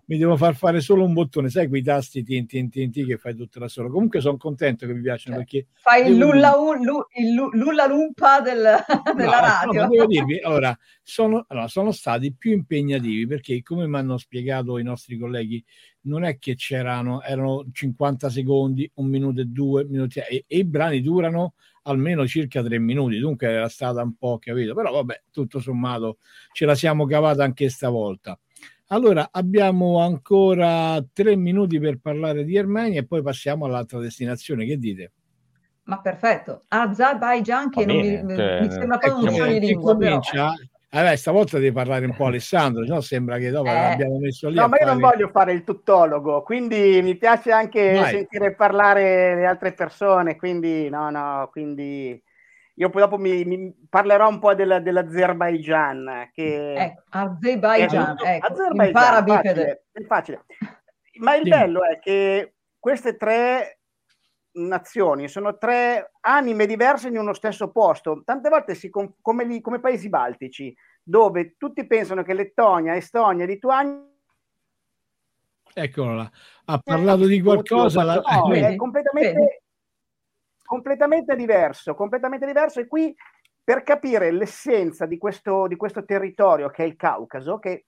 [0.05, 3.59] Mi devo far fare solo un bottone, sai quei tasti tin, tin, che fai tutta
[3.59, 3.91] da solo.
[3.91, 8.39] Comunque sono contento che vi piacciono perché Fai il lulla, un- lu- il lulla lumpa
[8.41, 8.75] del-
[9.15, 9.81] della No, radio.
[9.83, 10.75] no, devo dirvi, allora
[11.09, 15.63] sono, allora, sono stati più impegnativi perché, come mi hanno spiegato i nostri colleghi,
[16.01, 20.65] non è che c'erano, erano 50 secondi, un minuto e due minuti, e, e i
[20.65, 25.59] brani durano almeno circa tre minuti, dunque era stata un po' capito, però vabbè, tutto
[25.59, 26.19] sommato
[26.53, 28.39] ce la siamo cavata anche stavolta.
[28.91, 34.65] Allora, abbiamo ancora tre minuti per parlare di Armenia e poi passiamo all'altra destinazione.
[34.65, 35.11] Che dite?
[35.83, 36.65] Ma perfetto.
[36.67, 39.93] Azerbaijan che Va non mi, cioè, mi sembra poi un suono di lingua.
[39.93, 40.53] comincia?
[40.53, 42.99] Eh, beh, stavolta devi parlare un po' Alessandro, no?
[43.01, 43.73] Sembra che dopo Eh.
[43.73, 44.55] l'abbiamo messo lì.
[44.55, 48.09] No, ma io non voglio fare il tuttologo, quindi mi piace anche Vai.
[48.11, 52.21] sentire parlare le altre persone, quindi no, no, quindi
[52.75, 58.45] io poi dopo mi, mi parlerò un po' della- dell'Azerbaijan, che Ecco, Azerbaijan, è ecco,
[58.47, 59.43] Azerbaijan, impara bipede.
[59.43, 60.45] facile, è facile.
[61.19, 61.55] Ma il Dimmi.
[61.57, 63.78] bello è che queste tre
[64.51, 68.21] nazioni sono tre anime diverse in uno stesso posto.
[68.25, 73.45] Tante volte si con- come, li- come paesi baltici, dove tutti pensano che Lettonia, Estonia,
[73.45, 74.03] Lituania
[75.73, 76.31] Eccolo là.
[76.65, 78.03] Ha parlato di qualcosa.
[78.03, 79.61] la- No, è completamente,
[80.65, 82.79] completamente diverso, completamente diverso.
[82.79, 83.15] E qui
[83.63, 87.85] per capire l'essenza di questo, di questo territorio che è il Caucaso, che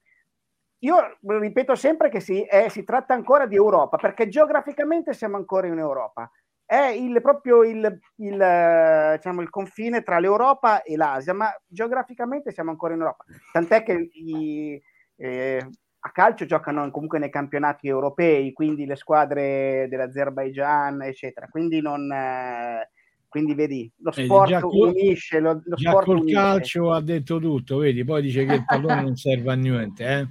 [0.80, 5.67] io ripeto sempre che si, è- si tratta ancora di Europa, perché geograficamente siamo ancora
[5.67, 6.30] in Europa.
[6.71, 12.53] È il, proprio il, il, eh, diciamo, il confine tra l'Europa e l'Asia, ma geograficamente
[12.53, 13.25] siamo ancora in Europa.
[13.51, 14.81] Tant'è che i,
[15.17, 15.67] eh,
[15.99, 21.47] a calcio giocano comunque nei campionati europei, quindi le squadre dell'Azerbaijan, eccetera.
[21.49, 22.10] Quindi non...
[22.10, 22.89] eh,
[23.27, 26.36] quindi vedi, lo sport già col- unisce, lo, lo Già sport col unisce.
[26.36, 28.05] calcio ha detto tutto, vedi?
[28.05, 30.05] Poi dice che il pallone non serve a niente.
[30.05, 30.27] Eh?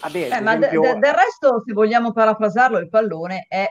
[0.00, 3.66] Vabbè, Eh, ma de- esempio- de- del resto, se vogliamo parafrasarlo, il pallone è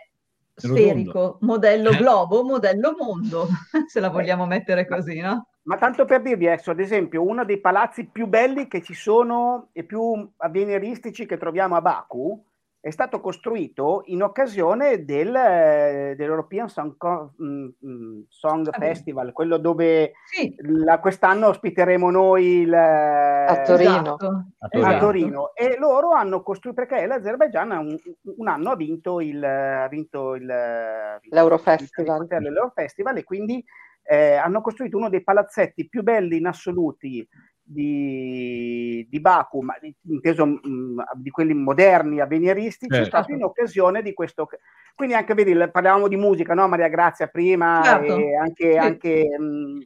[0.55, 1.97] sferico, modello Eh.
[1.97, 3.47] globo, modello mondo,
[3.87, 5.47] se la vogliamo mettere così, no?
[5.63, 9.69] Ma tanto per dirvi, ecco, ad esempio, uno dei palazzi più belli che ci sono
[9.73, 12.45] e più avveniristici che troviamo a Baku
[12.83, 16.95] è stato costruito in occasione del, eh, dell'European Song,
[17.39, 20.55] mm, mm, Song ah, Festival, quello dove sì.
[20.57, 23.99] la, quest'anno ospiteremo noi il, a, Torino.
[23.99, 24.89] Esatto, a, Torino.
[24.89, 25.53] a Torino.
[25.53, 27.95] E loro hanno costruito, perché l'Azerbaigian un,
[28.37, 32.27] un anno ha vinto, il, ha vinto il, l'Eurofestival.
[32.27, 33.63] Il, l'Eurofestival e quindi
[34.01, 37.27] eh, hanno costruito uno dei palazzetti più belli in assoluti
[37.71, 39.75] di, di Baku, ma
[40.07, 43.05] inteso mh, mm, di quelli moderni, avveniristici, certo.
[43.05, 44.47] è stato in occasione di questo.
[44.95, 48.17] Quindi anche, vedi, parlavamo di musica, no Maria Grazia prima, certo.
[48.17, 48.71] e anche...
[48.71, 48.77] Sì.
[48.77, 49.79] anche mh, mm,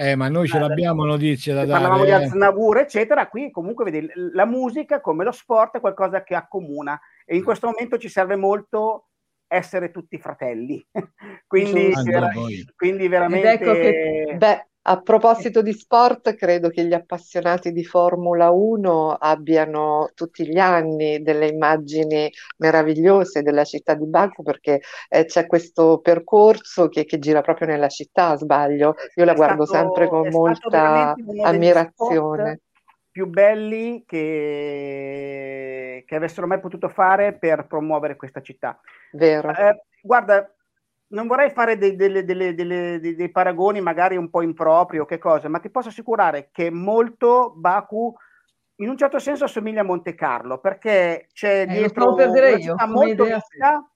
[0.00, 1.80] eh, ma noi ce l'abbiamo notizie da dare.
[1.80, 2.06] Parlavamo eh.
[2.06, 3.26] di Aznavour, eccetera.
[3.26, 7.66] Qui comunque vedi, la musica come lo sport è qualcosa che accomuna e in questo
[7.66, 9.08] momento ci serve molto
[9.48, 10.86] essere tutti fratelli.
[11.48, 12.30] quindi, vera-
[12.76, 13.50] quindi veramente...
[13.50, 20.10] Ecco che, beh, a proposito di sport, credo che gli appassionati di Formula 1 abbiano
[20.14, 26.88] tutti gli anni delle immagini meravigliose della città di Baku perché eh, c'è questo percorso
[26.88, 28.94] che, che, gira proprio nella città, sbaglio.
[29.16, 32.60] Io la è guardo stato, sempre con molta ammirazione.
[33.10, 38.80] Più belli che, che avessero mai potuto fare per promuovere questa città.
[39.12, 39.50] Vero.
[39.54, 40.50] Eh, guarda,
[41.08, 45.18] non vorrei fare dei, delle, delle, delle, dei, paragoni magari un po' impropri o che
[45.18, 48.14] cosa, ma ti posso assicurare che molto Baku
[48.76, 53.24] in un certo senso assomiglia a Monte Carlo perché c'è eh, dietro dire io, molto
[53.24, 53.90] vista,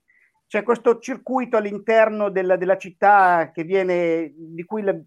[0.47, 5.05] c'è questo circuito all'interno della, della città che viene, di cui le,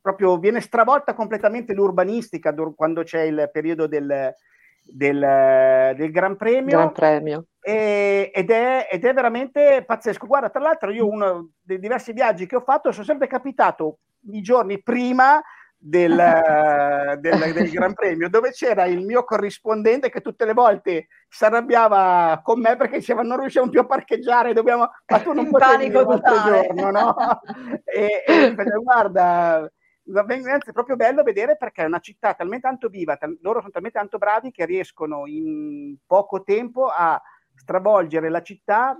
[0.00, 4.34] proprio viene stravolta completamente l'urbanistica quando c'è il periodo del,
[4.82, 6.76] del, del Gran Premio.
[6.76, 7.44] Gran premio.
[7.60, 10.26] E, ed, è, ed, è, veramente pazzesco.
[10.26, 13.98] Guarda, tra l'altro, io uno dei diversi viaggi che ho fatto sono sempre capitato
[14.32, 15.40] i giorni prima
[15.76, 16.14] del,
[17.20, 22.40] del, del, Gran Premio, dove c'era il mio corrispondente che tutte le volte si arrabbiava
[22.42, 26.20] con me perché diceva non riusciamo più a parcheggiare, dobbiamo, ma tu non potevi l'altro
[26.44, 27.16] giorno, no?
[27.84, 29.70] e, e guarda,
[30.12, 33.98] è proprio bello vedere perché è una città talmente tanto viva, tal- loro sono talmente
[33.98, 37.20] tanto bravi che riescono in poco tempo a
[37.54, 38.98] stravolgere la città,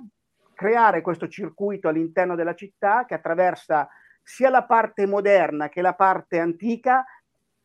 [0.55, 3.89] creare questo circuito all'interno della città che attraversa
[4.23, 7.05] sia la parte moderna che la parte antica.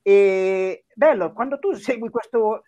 [0.02, 2.64] E bello, quando tu segui questo,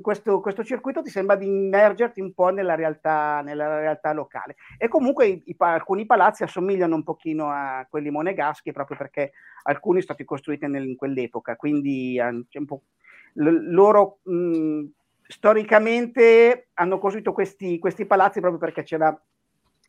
[0.00, 4.56] questo, questo, circuito ti sembra di immergerti un po' nella realtà, nella realtà locale.
[4.76, 10.00] E comunque i, i, alcuni palazzi assomigliano un pochino a quelli monegaschi proprio perché alcuni
[10.00, 14.84] sono stati costruiti nel, in quell'epoca, quindi l- loro mh,
[15.26, 19.18] storicamente hanno costruito questi, questi, palazzi proprio perché c'era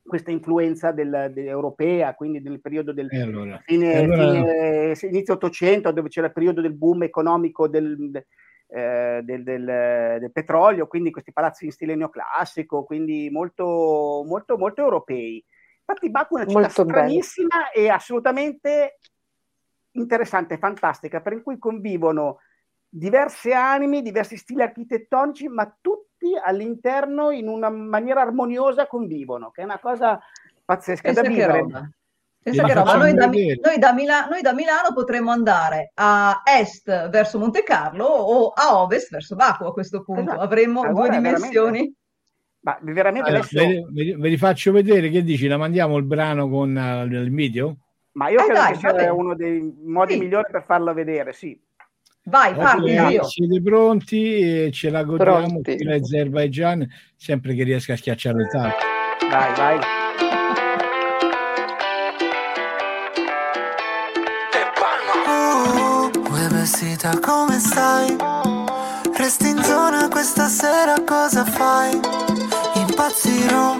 [0.03, 4.93] questa influenza del, europea, quindi nel periodo del allora, fine, allora...
[4.93, 8.23] fine, inizio 800, dove c'era il periodo del boom economico del,
[8.73, 14.81] eh, del, del, del, petrolio, quindi questi palazzi in stile neoclassico, quindi molto, molto, molto
[14.81, 15.43] europei.
[15.79, 17.85] Infatti Baku è una città molto stranissima bello.
[17.85, 18.99] e assolutamente
[19.91, 22.39] interessante, fantastica, per cui convivono
[22.87, 29.65] diverse anime, diversi stili architettonici, ma tutti all'interno in una maniera armoniosa convivono, che è
[29.65, 30.17] una cosa
[30.63, 31.91] pazzesca Pensa da vivere.
[32.43, 37.09] Pensa che roba, noi da, noi, da Mila- noi da, Milano potremmo andare a est
[37.09, 40.21] verso Monte Carlo o a ovest verso Baku a questo punto.
[40.21, 40.39] Esatto.
[40.39, 41.93] Avremmo allora, due dimensioni.
[42.61, 43.89] Ma veramente allora, adesso...
[43.91, 45.47] ve, ve, li faccio vedere, che dici?
[45.47, 47.77] La mandiamo il brano con uh, il video?
[48.13, 50.19] Ma io eh credo dai, che sia uno dei modi sì.
[50.19, 51.59] migliori per farlo vedere, sì.
[52.23, 53.23] Vai, parli io.
[53.23, 58.47] Siete pronti e ce la godiamo qui in Azerbaijan, sempre che riesca a schiacciare il
[58.49, 58.85] tacco.
[59.29, 60.00] Vai, vai.
[66.61, 68.15] Vestita come stai?
[69.17, 71.99] Resti in zona questa sera cosa fai?
[72.75, 73.79] Impazzirò,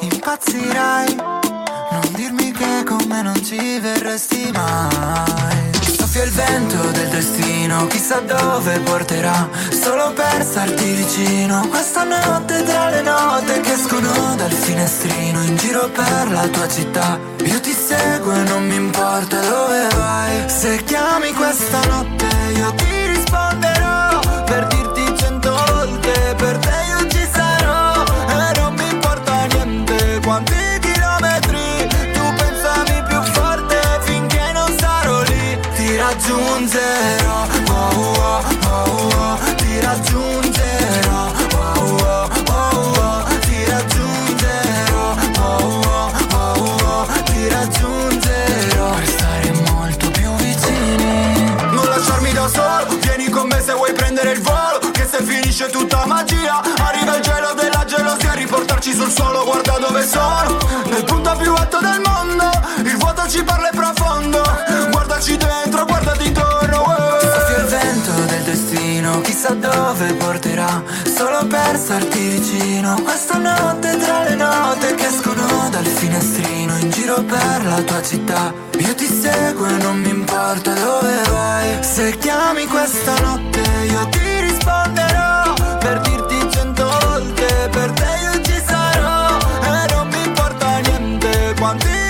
[0.00, 7.86] impazzirai Non dirmi che con me non ci verresti mai Soffia il vento del destino,
[7.88, 14.50] chissà dove porterà Solo per starti vicino Questa notte tra le note che escono dal
[14.50, 19.88] finestrino In giro per la tua città Io ti seguo e non mi importa dove
[19.96, 20.48] vai.
[20.48, 24.20] Se chiami questa notte io ti risponderò.
[24.44, 28.04] Per dirti cento volte per te io ci sarò.
[28.28, 31.88] E non mi importa niente quanti chilometri.
[32.14, 35.58] Tu pensami più forte finché non sarò lì.
[35.74, 37.21] Ti raggiungerò
[55.52, 56.62] finisce tutta magia.
[56.78, 58.02] Arriva il gelo della gente
[58.82, 60.58] baci sul suolo, guarda dove sono.
[60.90, 62.50] Nel punto più alto del mondo
[62.84, 64.42] Il vuoto ci parla è profondo.
[64.90, 66.84] Guardaci dentro, guardati intorno
[67.20, 70.82] Soffia il vento del destino Chissà dove porterà.
[71.16, 77.22] Solo per starti vicino Questa notte tra le note Che escono dal finestrino In giro
[77.22, 78.52] per la tua città.
[78.78, 81.84] Io ti seguo e non mi importa dove vai.
[81.84, 84.21] Se chiami questa notte Io ti
[91.74, 92.01] niente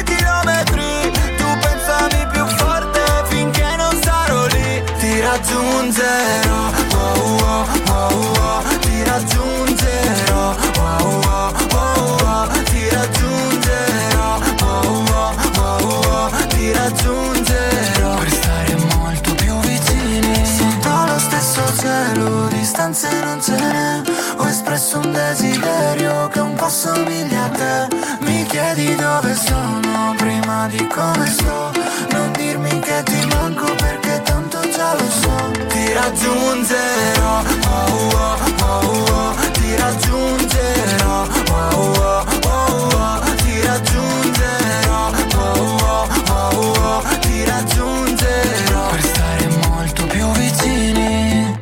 [31.03, 31.73] come sto
[32.11, 35.51] Non dirmi che ti manco Perché tanto già lo so.
[35.69, 45.51] Ti raggiungerò oh, oh, oh, oh, Ti raggiungerò oh, oh, oh, oh, Ti raggiungerò oh,
[45.81, 48.87] oh, oh, oh, Ti raggiungerò.
[48.91, 51.61] Per stare molto più vicini.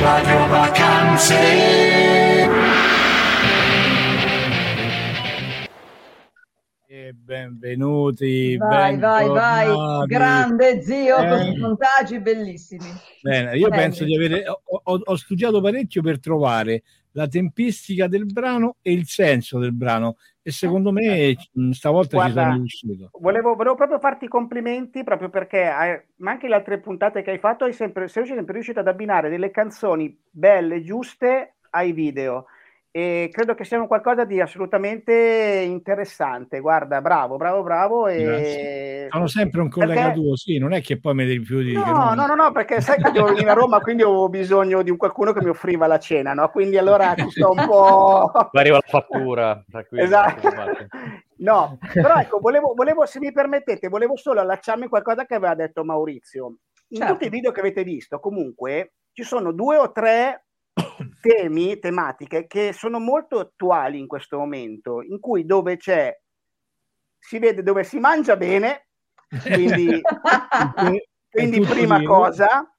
[0.00, 1.71] Radio Vacanze.
[7.76, 8.56] Benvenuti.
[8.56, 11.28] Vai, vai, vai, grande zio, Eh.
[11.28, 12.88] questi montaggi bellissimi.
[13.20, 13.82] Bene, io Belli.
[13.82, 19.06] penso di avere ho, ho- studiato parecchio per trovare la tempistica del brano e il
[19.06, 21.36] senso del brano e secondo me
[21.72, 23.10] stavolta ci Guarda, sono riuscito.
[23.20, 27.30] Volevo, volevo proprio farti i complimenti proprio perché, hai- ma anche le altre puntate che
[27.30, 32.46] hai fatto, hai sempre, sei sempre riuscito ad abbinare delle canzoni belle, giuste ai video.
[32.94, 36.60] E credo che sia un qualcosa di assolutamente interessante.
[36.60, 38.06] Guarda, bravo, bravo, bravo.
[38.06, 39.08] E...
[39.10, 41.72] Sono sempre un collega Perché- tuo, sì, non è che poi mi rifiuti.
[41.72, 44.98] No, no, no, no, perché sai che venire a Roma, quindi avevo bisogno di un
[44.98, 46.50] qualcuno che mi offriva la cena, no?
[46.50, 48.30] Quindi allora ci sto un po'...
[48.52, 49.64] Arriva la fattura.
[49.92, 50.50] Esatto.
[51.38, 55.54] No, però ecco, volevo, volevo, se mi permettete, volevo solo allacciarmi a qualcosa che aveva
[55.54, 56.56] detto Maurizio.
[56.88, 57.14] In Certo.
[57.14, 60.44] tutti i video che avete visto, comunque, ci sono due o tre
[61.20, 66.16] temi, tematiche che sono molto attuali in questo momento, in cui dove c'è,
[67.18, 68.88] si vede dove si mangia bene,
[69.28, 70.00] quindi,
[71.30, 72.04] quindi prima lì.
[72.04, 72.74] cosa,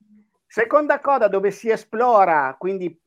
[0.46, 3.00] seconda cosa dove si esplora, quindi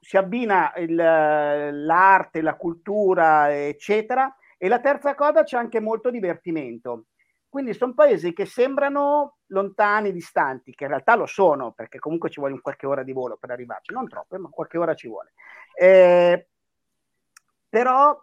[0.00, 7.06] si abbina il- l'arte, la cultura, eccetera, e la terza cosa c'è anche molto divertimento.
[7.54, 12.40] Quindi sono paesi che sembrano lontani, distanti, che in realtà lo sono, perché comunque ci
[12.40, 15.34] vuole un qualche ora di volo per arrivarci, non troppe, ma qualche ora ci vuole.
[15.78, 16.48] Eh,
[17.68, 18.20] però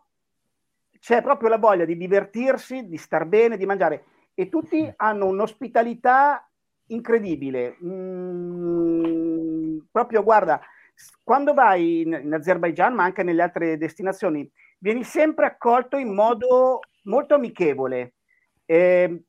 [1.00, 4.04] c'è proprio la voglia di divertirsi, di star bene, di mangiare,
[4.34, 6.46] e tutti hanno un'ospitalità
[6.88, 7.78] incredibile.
[7.86, 10.60] Mm, proprio, guarda,
[11.24, 16.82] quando vai in, in Azerbaigian, ma anche nelle altre destinazioni, vieni sempre accolto in modo
[17.04, 18.16] molto amichevole.
[18.72, 19.24] Eh,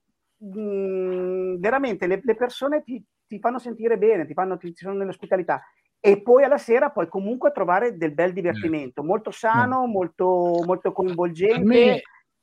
[0.45, 5.62] mm, veramente le, le persone ti, ti fanno sentire bene, ti, fanno, ti, sono nell'ospitalità.
[5.99, 10.93] E poi alla sera puoi comunque trovare del bel divertimento, molto sano, molto, molto A
[10.93, 11.61] coinvolgente.
[11.61, 12.03] me,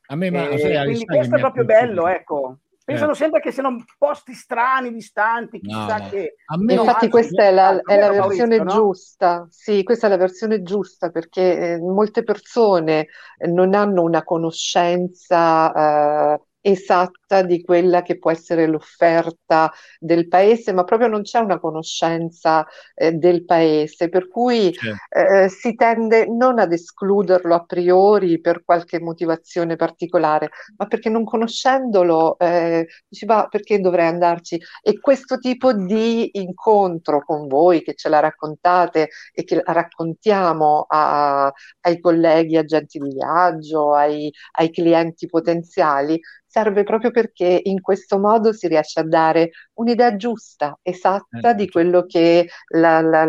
[0.10, 2.60] a me ma, Eh, quindi questo è proprio bello, ecco.
[2.84, 3.14] Pensano Certo.
[3.14, 6.10] sempre che siano posti strani, distanti, No, chissà no.
[6.10, 6.36] che.
[6.52, 8.66] A me- No, Infatti anzi, questa è la, è la versione no?
[8.66, 13.08] giusta, sì, questa è la versione giusta perché eh, molte persone
[13.50, 16.42] non hanno una conoscenza eh,
[16.72, 22.66] esatta di quella che può essere l'offerta del paese, ma proprio non c'è una conoscenza
[22.96, 24.74] eh, del paese, per cui
[25.10, 31.24] eh, si tende non ad escluderlo a priori per qualche motivazione particolare, ma perché non
[31.24, 34.60] conoscendolo eh, dici, ma perché dovrei andarci?
[34.82, 41.52] E questo tipo di incontro con voi che ce la raccontate e che raccontiamo a-
[41.82, 46.20] ai colleghi agenti di viaggio, ai, ai clienti potenziali,
[46.60, 51.70] serve proprio perché in questo modo si riesce a dare un'idea giusta, esatta Eh, di
[51.70, 53.26] quello che la, la-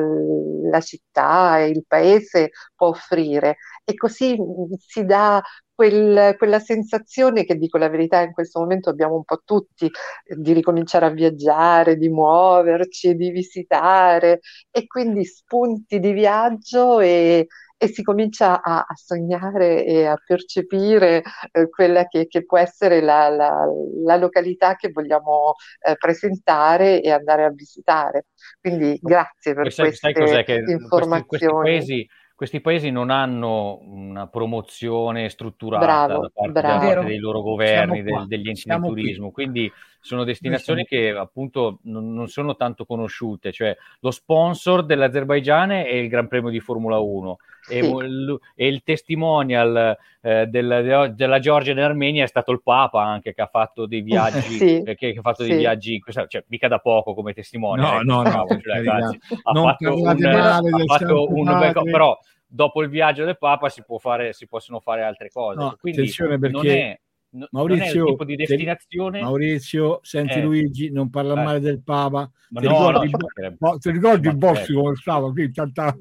[0.70, 3.56] la città e il paese può offrire.
[3.84, 5.40] E così mh, si dà
[5.74, 9.90] quel- quella sensazione che, dico la verità, in questo momento abbiamo un po' tutti, eh,
[10.36, 17.46] di ricominciare a viaggiare, di muoverci, di visitare, e quindi spunti di viaggio e,
[17.82, 23.00] e si comincia a, a sognare e a percepire eh, quella che, che, può essere
[23.00, 23.64] la, la,
[24.04, 28.26] la località che vogliamo eh, presentare e andare a visitare.
[28.60, 31.24] Quindi grazie per sai, queste sai informazioni.
[31.26, 32.08] Questi, questi paesi
[32.40, 36.86] questi paesi non hanno una promozione strutturata bravo, da, parte, bravo.
[36.86, 39.44] da parte, dei loro governi, del, degli enti del turismo, qui.
[39.44, 45.92] quindi sono destinazioni che appunto non, non, sono tanto conosciute, cioè lo sponsor dell'Azerbaigian è
[45.92, 47.74] il Gran Premio di Formula 1 sì.
[47.74, 53.34] e, e, il testimonial eh, del, della Georgia e dell'Armenia è stato il Papa anche
[53.34, 54.82] che ha fatto dei viaggi, sì.
[54.82, 55.50] eh, che, che, ha fatto sì.
[55.50, 59.52] dei viaggi, cioè mica da poco come testimonial, no, eh, no, no, cioè, ragazzi, ha
[59.52, 64.32] fatto, un, ha fatto un bel, però dopo il viaggio del Papa si, può fare,
[64.32, 65.58] si possono fare altre cose.
[65.58, 67.00] No, Quindi attenzione perché non è,
[67.30, 69.20] no, Maurizio, non è tipo di destinazione.
[69.20, 70.42] Maurizio, senti Eh.
[70.42, 71.44] Luigi, non parla Eh.
[71.44, 72.30] male del Papa.
[72.50, 73.10] Ma ti no, ricordi,
[73.58, 74.74] no, ti ricordi il mancherebbe.
[74.74, 75.52] come stava qui?
[75.52, 75.96] Tanta...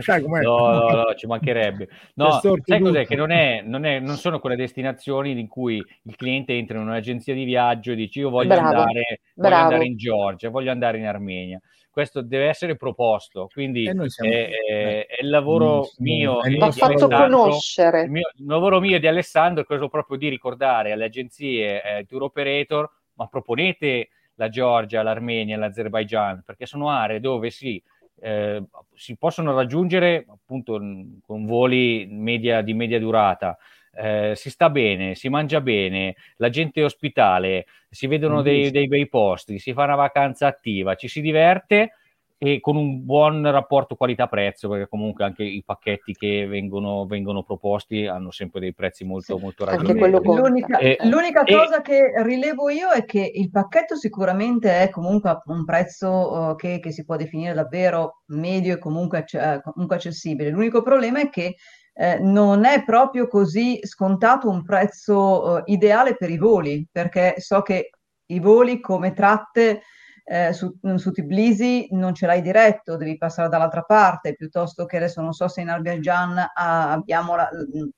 [0.00, 0.42] Sai com'è?
[0.42, 1.88] No, no, no, ci mancherebbe.
[2.14, 3.06] No, sai cos'è?
[3.06, 6.84] Che non, è, non, è, non sono quelle destinazioni in cui il cliente entra in
[6.84, 10.98] un'agenzia di viaggio e dice io voglio, Bravo, andare, voglio andare in Georgia, voglio andare
[10.98, 11.60] in Armenia.
[11.98, 14.28] Questo deve essere proposto, quindi siamo è, qui.
[14.28, 18.02] è- è il lavoro mio È il e Va fatto conoscere.
[18.02, 21.82] il, mio, il lavoro mio e di Alessandro è quello proprio di ricordare alle agenzie
[21.82, 27.82] eh, tour operator, ma proponete la Georgia, l'Armenia, l'Azerbaigian, perché sono aree dove si,
[28.20, 28.62] eh,
[28.94, 33.58] si possono raggiungere appunto con voli media, di media durata.
[34.00, 38.86] Eh, si sta bene, si mangia bene, la gente è ospitale, si vedono dei, dei
[38.86, 41.94] bei posti, si fa una vacanza attiva, ci si diverte
[42.40, 48.06] e con un buon rapporto qualità-prezzo, perché comunque anche i pacchetti che vengono, vengono proposti
[48.06, 50.36] hanno sempre dei prezzi molto, Sì, molto anche ragionevoli.
[50.36, 55.30] L'unica, E- l'unica e- cosa che rilevo io è che il pacchetto sicuramente è comunque
[55.30, 59.96] a un prezzo eh, che, che si può definire davvero medio e comunque, eh, comunque
[59.96, 60.50] accessibile.
[60.50, 61.56] L'unico problema è che
[62.00, 67.60] eh, non è proprio così scontato un prezzo eh, ideale per i voli, perché so
[67.62, 67.90] che
[68.26, 69.82] i voli come tratte
[70.24, 75.20] eh, su, su Tbilisi non ce l'hai diretto, devi passare dall'altra parte, piuttosto che adesso
[75.22, 77.48] non so se in Azerbaijan ah, abbiamo la,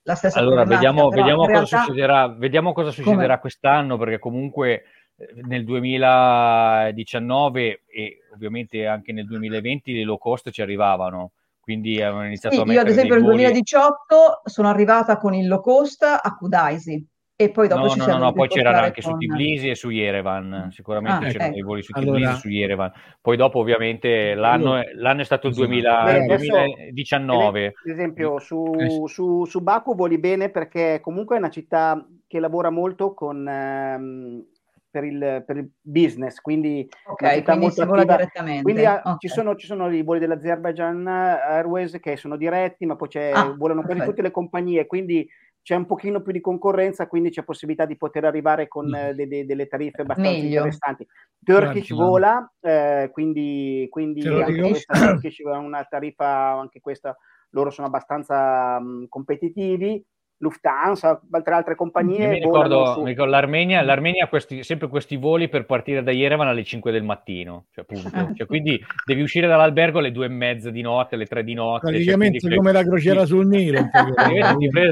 [0.03, 3.40] la stessa Allora, vediamo, vediamo in cosa realtà- succederà, vediamo cosa succederà Come?
[3.40, 4.84] quest'anno, perché comunque
[5.16, 11.32] eh, nel 2019 e ovviamente anche nel 2020 le low cost ci arrivavano,
[11.71, 13.37] quindi avevano iniziato Sì, a io ad mettere esempio nel voli.
[13.37, 17.07] 2018 sono arrivata con il low cost a Kutaisi
[17.37, 19.68] e poi dopo No, ci no, siamo no, no, poi c'erano anche su con- Tbilisi
[19.71, 21.55] e su Yerevan, sicuramente Ah, c'erano ecco.
[21.55, 22.93] dei voli su Allora- Tbilisi e su Yerevan.
[23.21, 27.66] Poi dopo ovviamente l'anno, è- l'anno è stato il Scusa, 2000 Beh, adesso- 2019.
[27.66, 28.89] Ad esempio, Eh, su, sì.
[29.07, 34.45] su, su Baku voli bene perché comunque è una città che lavora molto con, ehm,
[34.91, 38.62] per, il, per il business, quindi Ok, una città quindi molto si vola direttamente.
[38.62, 39.18] Quindi ha- Ok.
[39.18, 43.55] ci, sono, ci sono i voli dell'Azerbaijan Airways che sono diretti, ma poi c'è, Ah,
[43.57, 45.28] volano quasi tutte le compagnie, quindi
[45.62, 48.95] c'è un pochino più di concorrenza, quindi c'è possibilità di poter arrivare con Mm.
[48.95, 50.47] eh, de- de- delle tariffe abbastanza Meglio.
[50.49, 51.07] interessanti.
[51.45, 52.05] Turkish Guarda.
[52.05, 56.26] vola, eh, quindi, quindi anche questa Turkish ha una tariffa,
[56.59, 57.16] anche questa,
[57.51, 60.03] loro sono abbastanza mh, competitivi.
[60.43, 65.51] Lufthansa, altre altre compagnie mi ricordo, mi ricordo l'Armenia, l'Armenia ha questi, sempre questi voli
[65.51, 68.09] per partire da Yerevan alle 5 del mattino, cioè, punto.
[68.14, 68.32] Ah.
[68.34, 71.88] Cioè, quindi devi uscire dall'albergo alle 2 e mezza di notte, alle 3 di notte.
[71.88, 73.86] cioè, Praticamente quindi- come la crociera sul Nilo.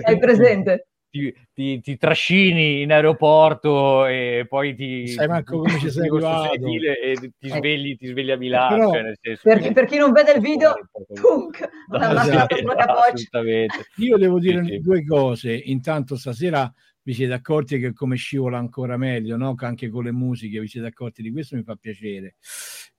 [0.05, 0.88] Hai presente?
[1.11, 6.66] Ti, ti- ti trascini in aeroporto e poi ti Sai manco come ci sei arrivato.
[6.66, 7.56] e ti Eh.
[7.56, 8.76] svegli, ti svegli a Milano.
[8.76, 10.74] Però- cioè, nel senso, Per, quindi- per chi non vede il video,
[11.20, 12.11] punk, una
[12.46, 12.54] Esatto.
[12.54, 13.86] assolutamente.
[13.96, 14.80] Io devo dire Sì, sì.
[14.80, 15.54] due cose.
[15.54, 19.54] Intanto stasera vi siete accorti che come scivola ancora meglio, no?
[19.54, 22.34] Che anche con le musiche vi siete accorti di questo, mi fa piacere.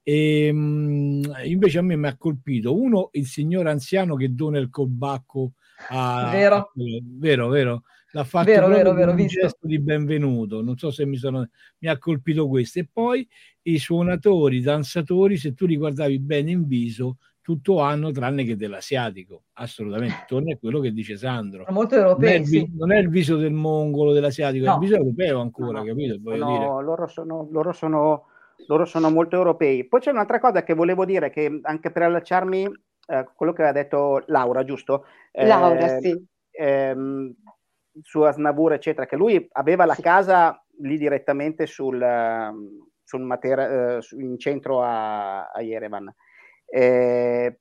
[0.01, 4.69] E, mh, invece a me mi ha colpito uno, il signor anziano che dona il
[4.71, 5.51] colbacco
[5.89, 6.29] a...
[6.31, 6.55] Vero.
[6.55, 6.69] a-
[7.19, 7.83] vero, vero.
[8.11, 9.39] L'ha fatto Vero, vero, vero, un visto.
[9.41, 10.61] gesto di benvenuto.
[10.63, 11.47] Non so se mi sono...
[11.79, 12.79] mi ha colpito questo.
[12.79, 13.27] E poi
[13.63, 18.55] i suonatori, i danzatori, se tu li guardavi bene in viso, tutto hanno tranne che
[18.55, 19.43] dell'asiatico.
[19.53, 20.25] Assolutamente.
[20.27, 21.63] Torna a quello che dice Sandro.
[21.65, 22.71] Sono molto Non è, europei, il, sì.
[22.75, 24.73] non è il viso del mongolo, dell'asiatico, è No.
[24.73, 25.85] il viso europeo ancora, No, no.
[25.85, 26.17] capito?
[26.17, 26.37] Dire.
[26.37, 28.25] loro, sono, loro, sono,
[28.67, 29.87] loro sono molto europei.
[29.87, 32.67] Poi c'è un'altra cosa che volevo dire, che anche per allacciarmi
[33.11, 35.05] a quello che aveva detto Laura, giusto?
[35.31, 36.19] Eh, Laura, sì.
[36.51, 37.33] ehm,
[38.01, 43.99] su Asnavur, eccetera, che lui aveva la casa lì direttamente sul, ehm, sul Matera, eh,
[44.11, 46.13] in centro a, a Yerevan.
[46.65, 47.59] Eh,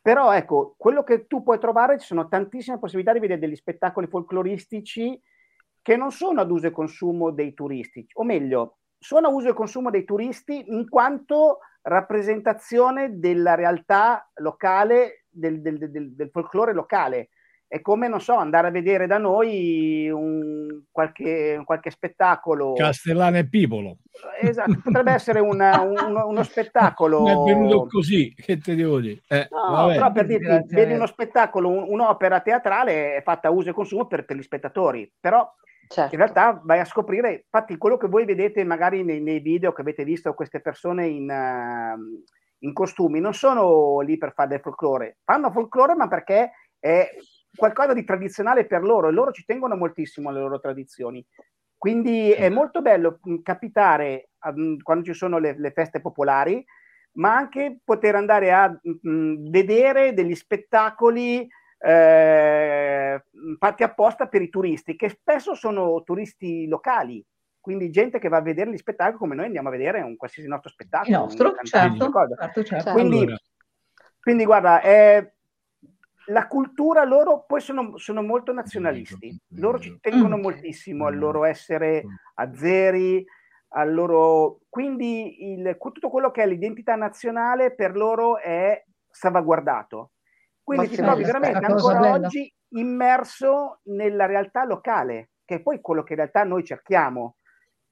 [0.00, 4.06] però ecco, quello che tu puoi trovare, ci sono tantissime possibilità di vedere degli spettacoli
[4.06, 5.20] folcloristici
[5.82, 9.54] che non sono ad uso e consumo dei turisti, o meglio, sono a uso e
[9.54, 17.28] consumo dei turisti in quanto rappresentazione della realtà locale, del, del, del, del folklore locale.
[17.68, 22.74] È come, non so, andare a vedere da noi un, qualche, qualche spettacolo.
[22.74, 23.98] Castellano e Pipolo.
[24.40, 27.26] Esatto, potrebbe essere una, un, uno spettacolo.
[27.26, 29.20] è venuto così, che te devo dire?
[29.28, 33.70] Eh, no, però per dirti, vedi uno spettacolo, un, un'opera teatrale è fatta a uso
[33.70, 35.52] e consumo per, per gli spettatori, però
[35.88, 36.14] certo.
[36.14, 39.80] in realtà vai a scoprire, infatti quello che voi vedete magari nei, nei video che
[39.80, 42.00] avete visto queste persone in, uh,
[42.60, 47.08] in costumi, non sono lì per fare del folklore, fanno folklore ma perché è
[47.56, 51.24] qualcosa di tradizionale per loro e loro ci tengono moltissimo alle loro tradizioni.
[51.76, 56.64] Quindi è molto bello capitare um, quando ci sono le, le, feste popolari,
[57.12, 61.46] ma anche poter andare a mh, vedere degli spettacoli
[61.78, 63.22] eh,
[63.58, 67.24] fatti apposta per i turisti, che spesso sono turisti locali,
[67.60, 70.48] quindi gente che va a vedere gli spettacoli come noi andiamo a vedere un qualsiasi
[70.48, 71.10] nostro spettacolo.
[71.10, 72.92] Il nostro, certo, certo, certo.
[72.92, 73.36] Quindi, allora.
[74.20, 75.32] quindi guarda, è,
[76.26, 80.40] la cultura loro poi sono, sono, molto nazionalisti, loro ci tengono mm.
[80.40, 82.02] moltissimo al loro essere
[82.34, 83.24] azeri,
[83.68, 84.60] al loro...
[84.68, 90.12] quindi il, tutto quello che è l'identità nazionale per loro è salvaguardato.
[90.62, 96.14] Quindi ti trovi veramente ancora oggi immerso nella realtà locale, che è poi quello che
[96.14, 97.36] in realtà noi cerchiamo.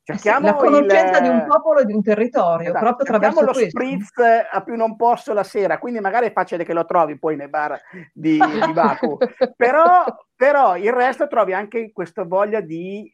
[0.07, 1.23] Cerchiamo eh sì, la conoscenza il...
[1.23, 3.71] di un popolo e di un territorio, esatto, proprio attraverso lo questo.
[3.71, 4.13] spritz
[4.51, 7.49] a più non posso la sera, quindi magari è facile che lo trovi poi nei
[7.49, 7.81] bar
[8.13, 9.17] di, di Baku.
[9.57, 10.05] però,
[10.37, 13.11] però, il resto trovi anche questa voglia di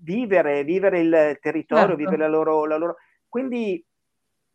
[0.00, 1.96] vivere, vivere il territorio, certo.
[1.96, 2.96] vivere la loro, la loro...
[3.28, 3.84] Quindi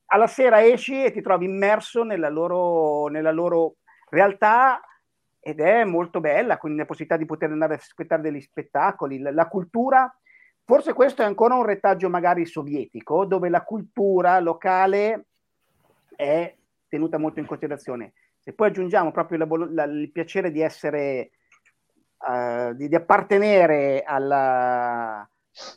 [0.08, 3.76] alla sera esci e ti trovi immerso nella loro, nella loro
[4.10, 4.82] realtà
[5.40, 9.32] ed è molto bella, quindi la possibilità di poter andare a aspettare degli spettacoli, la,
[9.32, 10.12] la, cultura,
[10.70, 15.26] forse questo è ancora un retaggio magari sovietico, dove la cultura locale
[16.16, 16.56] è
[16.88, 18.14] tenuta molto in considerazione.
[18.38, 21.32] Se poi aggiungiamo proprio la, la, il piacere di essere,
[22.20, 25.28] uh, di, di, appartenere alla,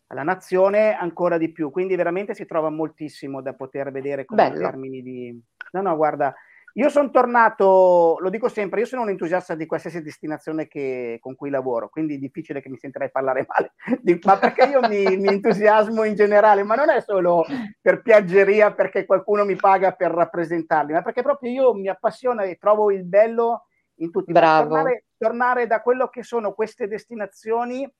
[0.08, 1.70] alla nazione, ancora di più.
[1.70, 5.42] Quindi veramente si trova moltissimo da poter vedere come termini di...
[5.70, 6.34] No, no, guarda,
[6.74, 11.34] io sono tornato, lo dico sempre, io sono un entusiasta di qualsiasi destinazione che, con
[11.34, 15.16] cui lavoro, quindi è difficile che mi sentirei parlare male, di, ma perché io mi,
[15.16, 17.44] mi, entusiasmo in generale, ma non è solo
[17.80, 22.56] per piaggeria, perché qualcuno mi paga per rappresentarli, ma perché proprio io mi appassiono e
[22.56, 23.66] trovo il bello
[23.96, 24.32] in tutti.
[24.32, 24.68] Bravo.
[24.68, 27.90] Tornare, tornare da quello che sono queste destinazioni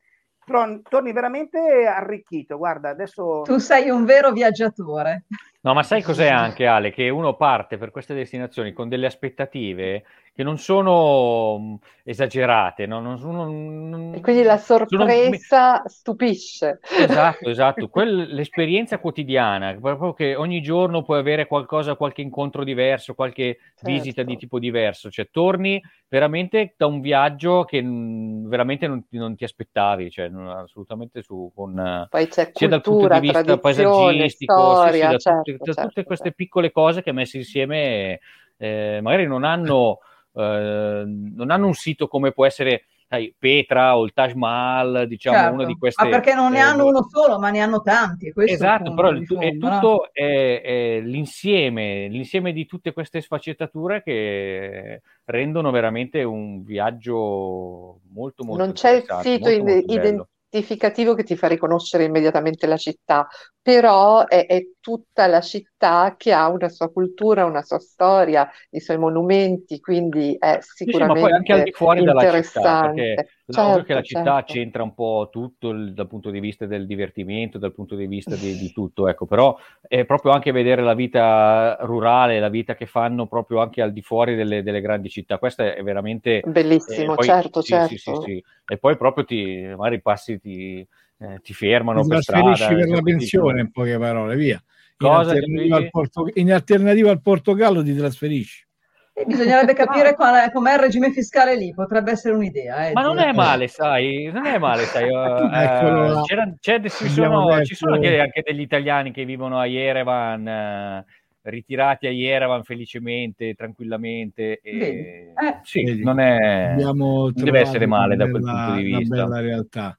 [0.45, 2.57] torni veramente arricchito.
[2.57, 3.43] Guarda, adesso.
[3.45, 5.25] Tu sei un vero viaggiatore.
[5.61, 6.93] No, ma sai cos'è anche Ale?
[6.93, 11.75] Che uno parte per queste destinazioni con delle aspettative che non sono mm,
[12.05, 12.87] esagerate.
[12.87, 13.01] No?
[13.01, 15.83] Non, non, non, e quindi la sorpresa sono...
[15.87, 16.81] stupisce.
[16.99, 17.89] Esatto, esatto.
[17.91, 23.91] Quell, l'esperienza quotidiana, proprio che ogni giorno puoi avere qualcosa, qualche incontro diverso, qualche certo.
[23.91, 25.11] visita di tipo diverso.
[25.11, 31.23] Cioè, torni veramente da un viaggio che mm, veramente non, non ti aspettavi, cioè assolutamente
[31.23, 35.19] su, con, Poi c'è sia cultura, dal punto di vista paesaggistico, storia, sì, sì, da,
[35.19, 36.43] certo, tutte, da certo, tutte queste certo.
[36.43, 38.21] piccole cose che messe insieme
[38.57, 39.99] eh, magari non hanno
[40.35, 45.37] eh, non hanno un sito come può essere sai, Petra o il Taj Mahal, diciamo
[45.37, 45.55] certo.
[45.55, 46.03] una di queste.
[46.03, 48.33] Ma perché non ne eh, hanno uno solo, ma ne hanno tanti.
[48.35, 54.03] Esatto, punto, però il, fondo, è tutto è, è l'insieme, l'insieme di tutte queste sfaccettature
[54.03, 61.15] che rendono veramente un viaggio molto molto Non c'è il sito molto, molto ident- identificativo
[61.15, 63.27] che ti fa riconoscere immediatamente la città,
[63.61, 68.81] però è, è, tutta la città che ha una sua cultura, una sua storia, i
[68.81, 73.83] suoi monumenti, quindi è sicuramente sì, sì, anche al di fuori dalla città, perché certo,
[73.83, 74.53] che la città certo.
[74.53, 78.37] c'entra un po' tutto il, dal punto di vista del divertimento, dal punto di vista
[78.37, 82.87] di, di, tutto, ecco, però è proprio anche vedere la vita rurale, la vita che
[82.87, 87.17] fanno proprio anche al di fuori delle, delle grandi città, questo è veramente bellissimo, eh,
[87.17, 87.97] poi, certo, sì, certo.
[87.97, 90.87] Sì, sì, e poi proprio ti, magari passi, ti
[91.23, 92.67] eh, ti fermano ti per strada.
[92.67, 94.63] per la pensione, in poche parole, via.
[95.03, 98.67] In Cosa alternativa, al Porto, in alternativa al Portogallo ti trasferisci.
[99.15, 102.89] E bisognerebbe capire qual è, com'è il regime fiscale lì, potrebbe essere un'idea.
[102.89, 105.11] Eh, Ma non è male, sai, non è male, sai.
[105.83, 106.23] Uh,
[106.59, 111.11] c'è, ci, sono, ci sono anche, anche, degli italiani che vivono a Yerevan, uh,
[111.43, 114.61] ritirati a Yerevan felicemente, tranquillamente.
[114.61, 115.61] E, eh.
[115.63, 119.15] Sì, non, è, non deve essere male da quel punto di vista.
[119.15, 119.99] Una bella realtà.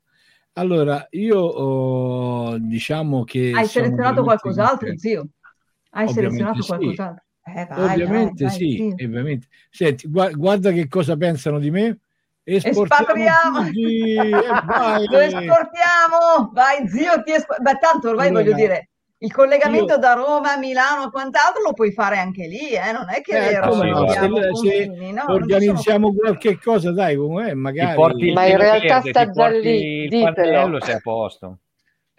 [0.54, 3.52] Allora, io oh, diciamo che...
[3.54, 5.28] Hai selezionato qualcos'altro, zio?
[5.92, 6.68] Hai selezionato sì.
[6.68, 7.24] qualcos'altro?
[7.46, 9.48] Eh, vai, ovviamente vai, sì, vai, ovviamente.
[9.70, 12.00] Senti, guarda, guarda, che cosa pensano di me.
[12.46, 16.52] Esportiamo eh, Lo esportiamo!
[16.52, 18.90] Vai, zio, ti espo- Beh, tanto ormai allora, voglio dire,
[19.24, 20.00] il collegamento Io...
[20.00, 22.92] da Roma a Milano o quant'altro lo puoi fare anche lì, eh?
[22.92, 24.08] non è che eh, è vero, no,
[24.56, 26.20] se, no, organizziamo sono...
[26.20, 28.34] qualche cosa, dai, eh, magari.
[28.34, 30.82] Ma in realtà sta già lì, ditelo.
[30.82, 31.60] sei a posto.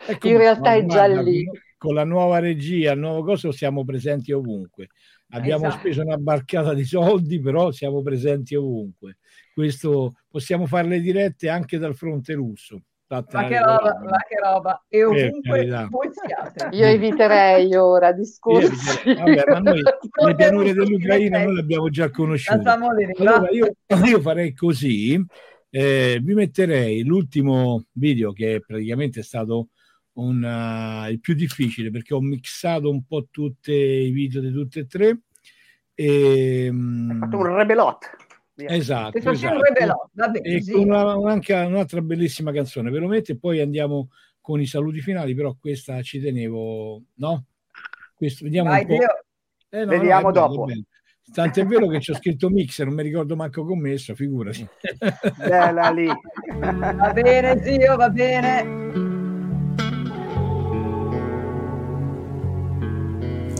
[0.06, 1.44] Ecco, in realtà è già lì.
[1.76, 4.88] Con la nuova regia, il nuovo coso, siamo presenti ovunque.
[5.34, 5.80] Abbiamo esatto.
[5.80, 9.18] speso una barcata di soldi, però siamo presenti ovunque.
[9.52, 12.82] Questo possiamo fare le dirette anche dal fronte russo.
[13.06, 14.84] Ma che roba, ma che roba.
[14.88, 16.68] E ovunque voi siate.
[16.76, 19.14] Io eviterei ora discorsi.
[19.14, 19.82] Vabbè, ma noi
[20.26, 22.68] le pianure dell'Ucraina noi le abbiamo già conosciute.
[22.68, 23.74] Allora, io,
[24.04, 25.22] io farei così,
[25.70, 29.68] eh, vi metterei l'ultimo video che praticamente è stato
[30.14, 34.80] un, uh, il più difficile perché ho mixato un po' tutti i video di tutte
[34.80, 35.20] e tre.
[35.94, 38.16] E, um, fatto un rebelot.
[38.56, 39.58] Esatto, esatto.
[40.12, 44.10] Vabbè, e con una, anche un'altra bellissima canzone, ve lo metto e poi andiamo
[44.40, 47.46] con i saluti finali, però questa ci tenevo, no?
[48.14, 49.76] Questo, vediamo Vai, un po'.
[49.76, 50.64] Eh, no, Vediamo no, dopo.
[50.66, 50.84] Bello,
[51.32, 54.68] Tanto è vero che c'ho scritto mix, non mi ricordo manco commesso, figurati.
[55.38, 56.06] Bella lì.
[56.06, 59.03] Va bene, zio, va bene.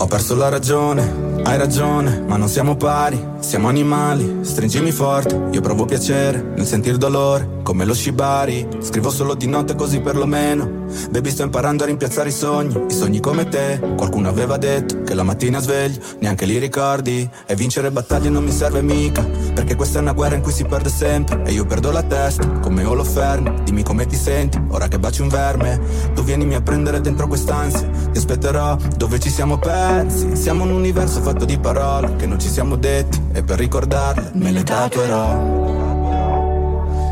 [0.05, 5.63] Ho perso la ragione, hai ragione, ma non siamo pari, siamo animali, stringimi forte, io
[5.63, 11.31] provo piacere nel sentir dolore, come lo shibari, scrivo solo di notte così perlomeno, baby
[11.31, 15.23] sto imparando a rimpiazzare i sogni, i sogni come te, qualcuno aveva detto che la
[15.23, 19.25] mattina sveglio, neanche li ricordi, e vincere battaglie non mi serve mica,
[19.55, 22.47] perché questa è una guerra in cui si perde sempre, e io perdo la testa,
[22.61, 25.81] come Holoferno, dimmi come ti senti, ora che baci un verme,
[26.15, 31.21] tu vienimi a prendere dentro quest'ansia, ti aspetterò dove ci siamo persi, Siamo un universo
[31.23, 33.19] fatto di parole che non ci siamo detti.
[33.33, 35.73] E per ricordarle me le tatuerò.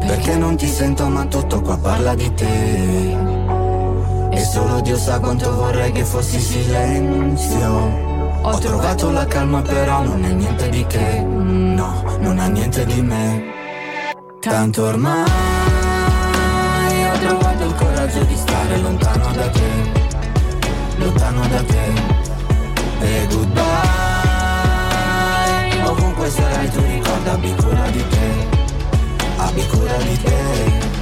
[0.07, 3.32] Perché non ti sento ma tutto qua parla di te
[4.43, 7.71] E solo Dio sa quanto vorrei che fossi silenzio.
[8.43, 11.21] Ho trovato la calma però non è niente di che.
[11.21, 13.45] No, non ha niente di me.
[14.41, 15.23] Tanto ormai
[17.07, 19.71] ho trovato il coraggio di stare lontano da te.
[20.97, 21.93] Lontano da te.
[23.01, 23.63] E goodbye.
[25.85, 28.49] Ovunque sarai tu ricorda abbi cura di te.
[29.37, 31.02] Abbi cura di te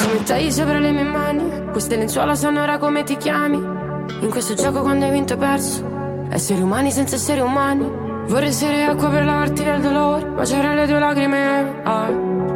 [0.00, 3.56] come tagli sopra le mie mani Queste lenzuola sono ora come ti chiami.
[3.56, 5.88] In questo gioco quando hai vinto o perso.
[6.30, 7.88] Esseri umani senza esseri umani.
[8.26, 11.80] Vorrei essere acqua per lavarti dal dolore Baciare le tue lacrime.
[11.84, 12.08] Ah.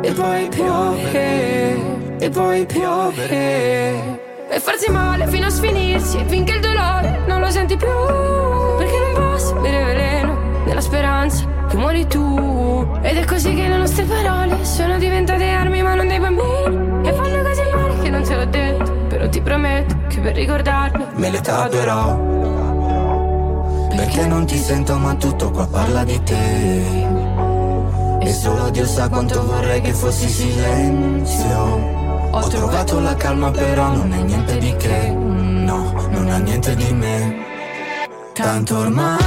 [0.03, 4.23] E poi piove E poi piove.
[4.49, 7.89] E farsi male fino a sfinirsi finché il dolore non lo senti più.
[8.79, 12.87] Perché non posso bere veleno nella speranza che muori tu.
[13.03, 17.04] Ed è così che le nostre parole sono diventate armi ma non dei bambini
[18.25, 22.53] non te l'ho detto però ti prometto che per ricordarmi me le tatuerò
[23.97, 27.13] perché non ti sento ma tutto qua parla di te.
[28.21, 31.93] E solo Dio sa quanto vorrei che fossi silenzio.
[32.31, 35.11] Ho trovato la calma però non è niente di che.
[35.11, 37.43] No, non ha niente di me.
[38.33, 39.19] Tanto ormai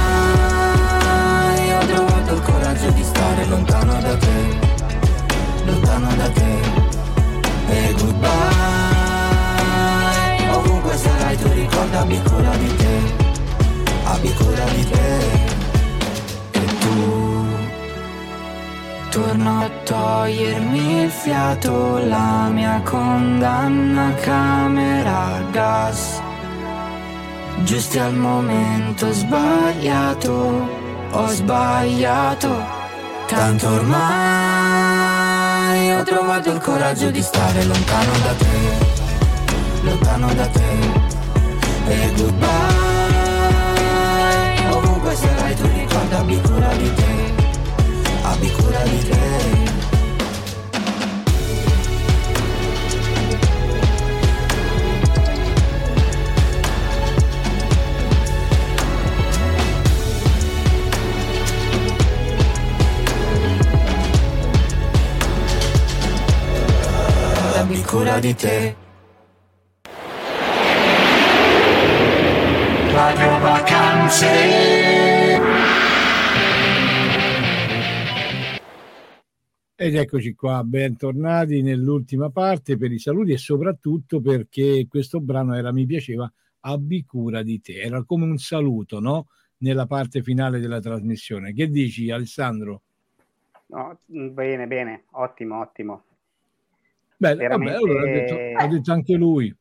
[1.72, 4.58] ho trovato il coraggio di stare lontano da te.
[5.64, 6.56] Lontano da te.
[7.70, 8.87] E goodbye
[11.02, 12.94] sarai tu ricorda abbi cura di te
[14.04, 15.10] Abbi cura di te
[16.52, 16.96] E tu
[19.10, 26.20] Torno a togliermi il fiato, la mia condanna camera gas.
[27.64, 30.68] Giusti al momento sbagliato,
[31.10, 32.62] ho sbagliato.
[33.26, 33.98] Tanto ormai
[35.92, 38.97] ho trovato il coraggio di stare lontano da te,
[39.82, 40.68] lontano da te.
[41.88, 42.48] E goodbye,
[44.70, 47.28] ovunque sarai tu ricorda cura di te
[48.30, 49.16] abbi cura di te.
[67.58, 68.76] Abbi cura di te.
[72.92, 73.38] Radio
[74.08, 74.26] Vacanze
[79.80, 85.72] Ed eccoci qua, bentornati nell'ultima parte per i saluti e soprattutto perché questo brano era
[85.72, 86.30] Mi piaceva
[86.60, 89.28] Abbi cura di te, era come un saluto, no?
[89.58, 91.52] Nella parte finale della trasmissione.
[91.52, 92.82] Che dici Alessandro?
[93.66, 96.04] No, bene, bene, ottimo, ottimo.
[97.16, 97.74] Beh, Veramente...
[97.74, 99.54] vabbè, allora ha detto, ha detto anche lui.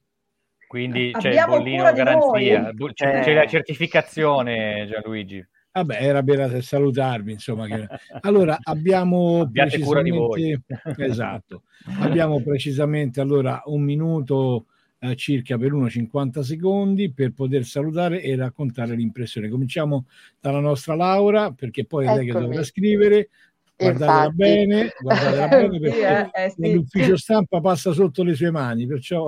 [0.67, 3.47] Quindi c'è il bollino garanzia, c'è, c'è, la eh.
[3.47, 5.45] certificazione Gianluigi.
[5.71, 7.67] Vabbè, era per salutarvi, insomma.
[7.67, 7.87] Che...
[8.21, 10.63] Allora, abbiamo Abbiate precisamente...
[10.97, 11.63] Esatto.
[11.99, 14.65] abbiamo precisamente allora un minuto
[14.99, 19.49] eh, circa per 1,50 secondi per poter salutare e raccontare l'impressione.
[19.49, 20.07] Cominciamo
[20.39, 23.29] dalla nostra Laura, perché poi è lei che dovrà scrivere
[23.77, 26.73] guardatela bene, guardatela bene perché sì, eh, sì.
[26.73, 29.27] l'ufficio stampa passa sotto le sue mani, perciò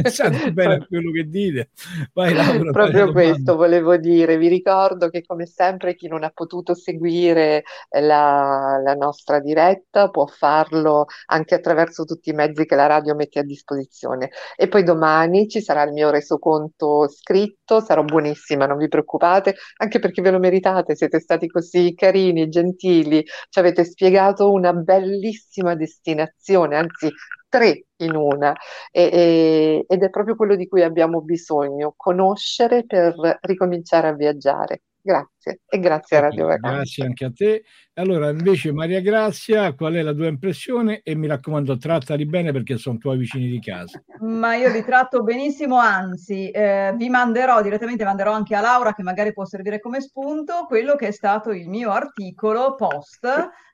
[0.00, 1.70] pensate bene a quello che dite.
[2.14, 6.74] Vai, Laura, Proprio questo volevo dire, vi ricordo che come sempre chi non ha potuto
[6.74, 13.14] seguire la, la, nostra diretta può farlo anche attraverso tutti i mezzi che la radio
[13.14, 14.30] mette a disposizione.
[14.56, 19.98] E poi domani ci sarà il mio resoconto scritto, sarò buonissima, non vi preoccupate, anche
[19.98, 25.74] perché ve lo meritate, siete stati così carini, gentili, ci avete avete spiegato una bellissima
[25.74, 27.10] destinazione, anzi
[27.52, 28.54] tre in una,
[28.90, 34.84] e, e, ed è proprio quello di cui abbiamo bisogno, conoscere per ricominciare a viaggiare.
[35.04, 36.76] Grazie e grazie a Radio Vacanza.
[36.76, 37.62] Grazie anche a te.
[37.96, 41.02] Allora, invece, Maria Grazia, qual è la tua impressione?
[41.02, 44.02] E mi raccomando, trattali bene perché sono tuoi vicini di casa.
[44.20, 49.02] Ma io li tratto benissimo, anzi, eh, vi manderò direttamente, manderò anche a Laura, che
[49.02, 53.26] magari può servire come spunto, quello che è stato il mio articolo post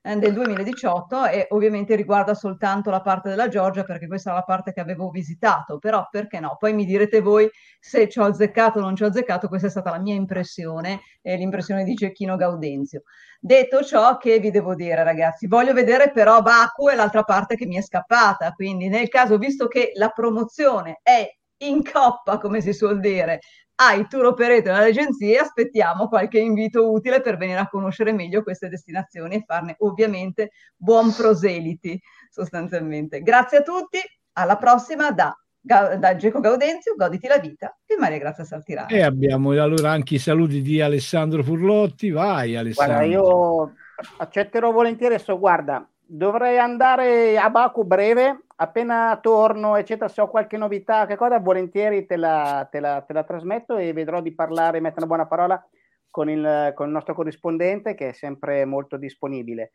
[0.02, 4.42] eh, del 2018 e ovviamente riguarda soltanto la parte della Georgia perché questa è la
[4.42, 6.56] parte che avevo visitato, però perché no?
[6.58, 7.48] Poi mi direte voi
[7.78, 11.02] se ci ho azzeccato o non ci ho azzeccato, questa è stata la mia impressione
[11.22, 13.02] e l'impressione di Cecchino Gaudenzio.
[13.40, 15.46] Detto ciò, che vi devo dire, ragazzi?
[15.46, 18.50] Voglio vedere però Baku e l'altra parte che mi è scappata.
[18.52, 21.24] Quindi, nel caso, visto che la promozione è
[21.58, 23.38] in coppa, come si suol dire,
[23.76, 28.42] ai tour operator e alle agenzie, aspettiamo qualche invito utile per venire a conoscere meglio
[28.42, 33.20] queste destinazioni e farne ovviamente buon proseliti, sostanzialmente.
[33.22, 33.98] Grazie a tutti,
[34.32, 35.32] alla prossima da
[35.68, 38.88] da Geco Gaudenzio, goditi la vita e Maria Grazia Saltirano.
[38.88, 42.10] E abbiamo allora anche i saluti di Alessandro Furlotti.
[42.10, 42.96] Vai Alessandro.
[42.96, 43.72] Guarda, io
[44.16, 50.56] accetterò volentieri adesso, guarda, dovrei andare a Baku breve, appena torno, eccetera, se ho qualche
[50.56, 54.80] novità, che cosa, volentieri te la, te la, te la trasmetto e vedrò di parlare,
[54.80, 55.62] mettere una buona parola
[56.10, 59.72] con il, con il nostro corrispondente che è sempre molto disponibile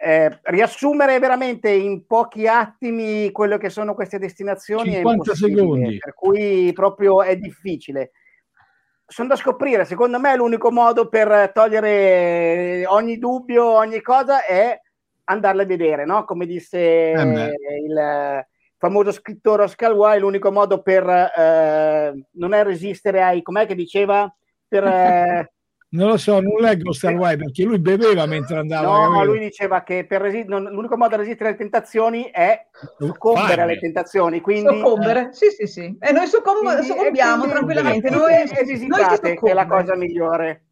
[0.00, 5.98] eh, riassumere veramente in pochi attimi quello che sono queste destinazioni 50 secondi.
[5.98, 8.12] per cui proprio è difficile.
[9.04, 14.80] Sono da scoprire, secondo me l'unico modo per togliere ogni dubbio, ogni cosa è
[15.24, 16.24] andarle a vedere, no?
[16.24, 17.52] Come disse eh
[17.84, 18.46] il
[18.76, 24.32] famoso scrittore Oscar Wilde, l'unico modo per eh, non è resistere ai, com'è che diceva,
[24.68, 25.50] per...
[25.90, 29.04] Eh, Non lo so, non leggo Star Wars perché lui beveva mentre andava.
[29.04, 32.66] No, ma lui diceva che per resi- non, l'unico modo di resistere alle tentazioni è
[32.98, 34.40] soccombere alle tentazioni.
[34.40, 35.96] Quindi, soccombere, sì, sì, sì.
[35.98, 38.10] E noi soccom- soccombiamo tranquillamente.
[38.10, 40.64] Noi esitate, che è la cosa migliore.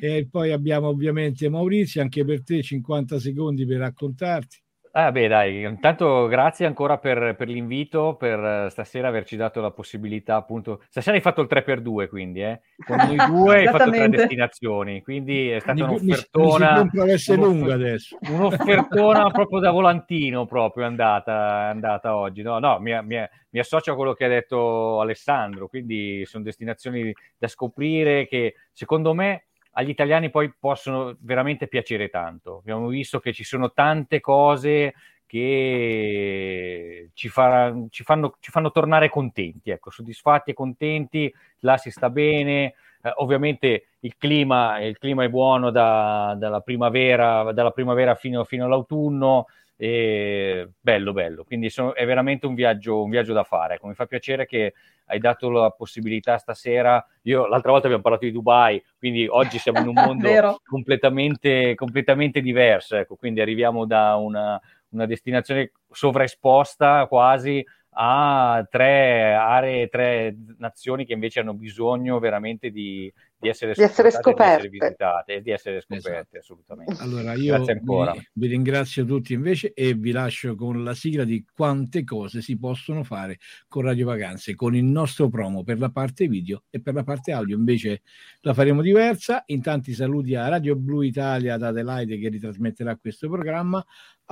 [0.00, 4.62] E poi abbiamo ovviamente Maurizio, anche per te 50 secondi per raccontarti.
[4.92, 9.70] Ah, beh, dai, intanto grazie ancora per, per, l'invito, per eh, stasera averci dato la
[9.70, 10.82] possibilità, appunto.
[10.88, 12.60] Stasera hai fatto il 3x2, quindi, eh?
[12.84, 16.82] Con noi due hai fatto tre destinazioni, quindi è stata mi, un'offertona.
[16.82, 18.18] Mi, mi essere lunga adesso.
[18.20, 22.42] Un'offertona proprio da volantino, proprio è andata, è andata oggi.
[22.42, 27.14] No, no, mi, mi, mi associo a quello che ha detto Alessandro, quindi sono destinazioni
[27.38, 29.49] da scoprire che secondo me
[29.80, 32.58] agli italiani poi possono veramente piacere tanto.
[32.58, 34.94] Abbiamo visto che ci sono tante cose
[35.26, 41.90] che ci, fa, ci, fanno, ci fanno, tornare contenti, ecco, soddisfatti e contenti, là si
[41.90, 48.16] sta bene, eh, ovviamente il clima, il clima, è buono da, dalla, primavera, dalla primavera
[48.16, 49.46] fino, fino all'autunno,
[49.82, 51.42] e bello, bello.
[51.42, 53.76] Quindi sono, è veramente un viaggio, un viaggio da fare.
[53.76, 54.74] Ecco, mi fa piacere che
[55.06, 57.02] hai dato la possibilità stasera.
[57.22, 62.42] Io l'altra volta abbiamo parlato di Dubai, quindi oggi siamo in un mondo completamente, completamente,
[62.42, 62.94] diverso.
[62.96, 64.60] Ecco, quindi arriviamo da una,
[64.90, 73.10] una destinazione sovraesposta quasi a tre aree, tre nazioni che invece hanno bisogno veramente di,
[73.40, 76.38] di essere, di essere scoperte, di essere visitate e di essere scoperte esatto.
[76.38, 76.96] assolutamente.
[76.98, 82.04] Allora io vi, vi, ringrazio tutti invece e vi lascio con la sigla di quante
[82.04, 86.64] cose si possono fare con Radio Vacanze, con il nostro promo per la parte video
[86.68, 88.02] e per la parte audio invece
[88.40, 89.42] la faremo diversa.
[89.46, 93.82] In tanti saluti a Radio Blu Italia da Adelaide che ritrasmetterà questo programma,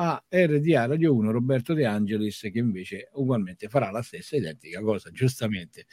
[0.00, 5.10] a RDA Radio 1 Roberto De Angelis che invece ugualmente farà la stessa identica cosa,
[5.10, 5.86] giustamente.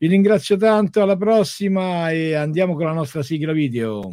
[0.00, 4.12] Vi ringrazio tanto, alla prossima e andiamo con la nostra sigla video.